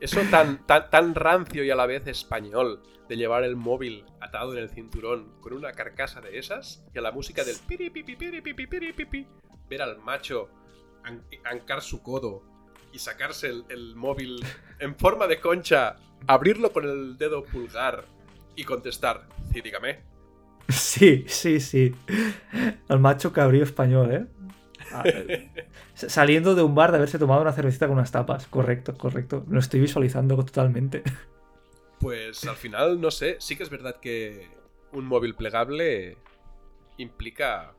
Eso 0.00 0.20
tan, 0.30 0.64
tan, 0.66 0.88
tan 0.88 1.16
rancio 1.16 1.64
y 1.64 1.70
a 1.70 1.74
la 1.74 1.86
vez 1.86 2.06
español 2.06 2.84
de 3.10 3.16
llevar 3.16 3.42
el 3.42 3.56
móvil 3.56 4.04
atado 4.20 4.52
en 4.52 4.60
el 4.60 4.70
cinturón 4.70 5.32
con 5.40 5.52
una 5.52 5.72
carcasa 5.72 6.20
de 6.20 6.38
esas 6.38 6.84
y 6.94 6.98
a 7.00 7.02
la 7.02 7.10
música 7.10 7.42
del 7.42 7.56
piripipi, 7.66 8.14
piripipi, 8.14 8.68
piripipi, 8.68 9.26
ver 9.68 9.82
al 9.82 9.98
macho 9.98 10.48
ancar 11.42 11.82
su 11.82 12.04
codo 12.04 12.44
y 12.92 13.00
sacarse 13.00 13.48
el, 13.68 13.96
móvil 13.96 14.38
en 14.78 14.94
forma 14.94 15.26
de 15.26 15.40
concha, 15.40 15.96
abrirlo 16.28 16.72
con 16.72 16.84
el 16.84 17.18
dedo 17.18 17.42
pulgar 17.42 18.04
y 18.54 18.62
contestar, 18.62 19.26
sí, 19.52 19.60
dígame. 19.60 19.98
Sí, 20.68 21.24
sí, 21.26 21.58
sí. 21.58 21.92
El 22.88 23.00
macho 23.00 23.32
cabrío 23.32 23.64
español, 23.64 24.12
¿eh? 24.12 24.26
Ah, 24.92 25.02
eh, 25.04 25.50
Saliendo 25.94 26.54
de 26.54 26.62
un 26.62 26.76
bar 26.76 26.92
de 26.92 26.98
haberse 26.98 27.18
tomado 27.18 27.42
una 27.42 27.52
cervecita 27.52 27.88
con 27.88 27.96
unas 27.96 28.12
tapas. 28.12 28.46
Correcto, 28.46 28.96
correcto. 28.96 29.44
Lo 29.48 29.58
estoy 29.58 29.80
visualizando 29.80 30.36
totalmente. 30.36 31.02
Pues 32.00 32.46
al 32.46 32.56
final, 32.56 32.98
no 33.00 33.10
sé, 33.10 33.36
sí 33.40 33.56
que 33.56 33.62
es 33.62 33.68
verdad 33.70 34.00
que 34.00 34.48
un 34.92 35.04
móvil 35.04 35.34
plegable 35.34 36.16
implica 36.96 37.74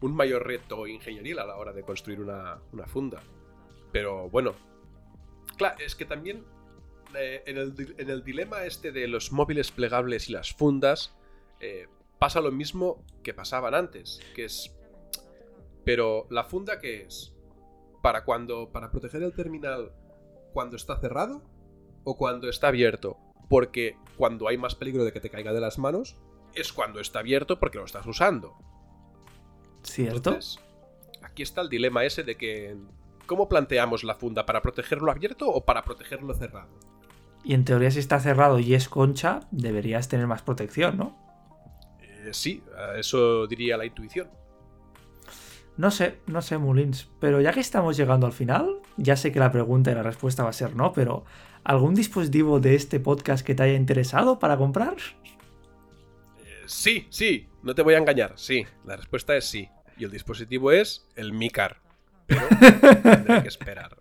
un 0.00 0.14
mayor 0.14 0.46
reto 0.46 0.86
ingenieril 0.86 1.38
a 1.38 1.46
la 1.46 1.56
hora 1.56 1.72
de 1.72 1.82
construir 1.82 2.20
una, 2.20 2.60
funda. 2.86 3.22
Pero 3.92 4.30
bueno, 4.30 4.54
claro, 5.56 5.76
es 5.80 5.94
que 5.94 6.06
también 6.06 6.44
eh, 7.14 7.42
en, 7.46 7.58
el, 7.58 7.94
en, 7.98 8.08
el, 8.08 8.24
dilema 8.24 8.64
este 8.64 8.90
de 8.90 9.06
los 9.06 9.32
móviles 9.32 9.70
plegables 9.70 10.30
y 10.30 10.32
las 10.32 10.52
fundas, 10.52 11.14
eh, 11.60 11.88
pasa 12.18 12.40
lo 12.40 12.50
mismo 12.50 13.04
que 13.22 13.34
pasaban 13.34 13.74
antes, 13.74 14.20
que 14.34 14.46
es... 14.46 14.74
Pero 15.84 16.26
la 16.30 16.44
funda 16.44 16.80
que 16.80 17.02
es 17.02 17.34
para 18.02 18.24
cuando 18.24 18.70
para 18.70 18.90
proteger 18.90 19.22
el 19.22 19.34
terminal 19.34 19.92
cuando 20.52 20.76
está 20.76 20.98
cerrado 21.00 21.42
o 22.04 22.16
cuando 22.16 22.48
está 22.48 22.68
abierto, 22.68 23.16
porque 23.48 23.96
cuando 24.16 24.48
hay 24.48 24.58
más 24.58 24.74
peligro 24.74 25.04
de 25.04 25.12
que 25.12 25.20
te 25.20 25.30
caiga 25.30 25.52
de 25.52 25.60
las 25.60 25.78
manos 25.78 26.16
es 26.54 26.72
cuando 26.72 27.00
está 27.00 27.20
abierto 27.20 27.58
porque 27.58 27.78
lo 27.78 27.84
estás 27.84 28.06
usando. 28.06 28.56
¿Cierto? 29.82 30.30
Entonces, 30.30 30.58
aquí 31.22 31.42
está 31.42 31.60
el 31.60 31.68
dilema 31.68 32.04
ese 32.04 32.22
de 32.22 32.36
que 32.36 32.76
¿cómo 33.26 33.48
planteamos 33.48 34.02
la 34.02 34.16
funda 34.16 34.44
para 34.44 34.62
protegerlo 34.62 35.12
abierto 35.12 35.48
o 35.48 35.64
para 35.64 35.84
protegerlo 35.84 36.34
cerrado? 36.34 36.70
Y 37.44 37.54
en 37.54 37.64
teoría 37.64 37.92
si 37.92 38.00
está 38.00 38.18
cerrado 38.18 38.58
y 38.58 38.74
es 38.74 38.88
concha, 38.88 39.40
deberías 39.52 40.08
tener 40.08 40.26
más 40.26 40.42
protección, 40.42 40.96
¿no? 40.96 41.16
Eh, 42.00 42.30
sí, 42.32 42.64
eso 42.96 43.46
diría 43.46 43.76
la 43.76 43.86
intuición. 43.86 44.28
No 45.76 45.92
sé, 45.92 46.18
no 46.26 46.42
sé, 46.42 46.58
Mulins, 46.58 47.08
pero 47.20 47.40
ya 47.40 47.52
que 47.52 47.60
estamos 47.60 47.96
llegando 47.96 48.26
al 48.26 48.32
final, 48.32 48.77
ya 48.98 49.16
sé 49.16 49.32
que 49.32 49.38
la 49.38 49.50
pregunta 49.50 49.90
y 49.90 49.94
la 49.94 50.02
respuesta 50.02 50.42
va 50.42 50.50
a 50.50 50.52
ser 50.52 50.76
no, 50.76 50.92
pero 50.92 51.24
¿algún 51.64 51.94
dispositivo 51.94 52.60
de 52.60 52.74
este 52.74 53.00
podcast 53.00 53.46
que 53.46 53.54
te 53.54 53.62
haya 53.62 53.74
interesado 53.74 54.38
para 54.38 54.56
comprar? 54.56 54.96
Eh, 56.44 56.62
sí, 56.66 57.06
sí, 57.08 57.48
no 57.62 57.74
te 57.74 57.82
voy 57.82 57.94
a 57.94 57.98
engañar, 57.98 58.34
sí, 58.36 58.66
la 58.84 58.96
respuesta 58.96 59.36
es 59.36 59.46
sí. 59.46 59.68
Y 59.96 60.04
el 60.04 60.10
dispositivo 60.10 60.70
es 60.70 61.08
el 61.16 61.32
Micar. 61.32 61.80
Pero 62.26 62.46
tendré 63.02 63.42
que 63.42 63.48
esperar. 63.48 63.96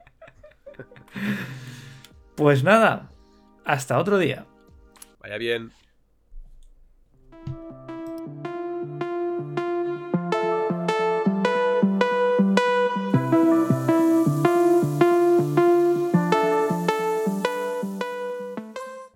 Pues 2.36 2.64
nada, 2.64 3.10
hasta 3.66 3.98
otro 3.98 4.20
día. 4.20 4.46
Vaya 5.20 5.38
bien. 5.38 5.72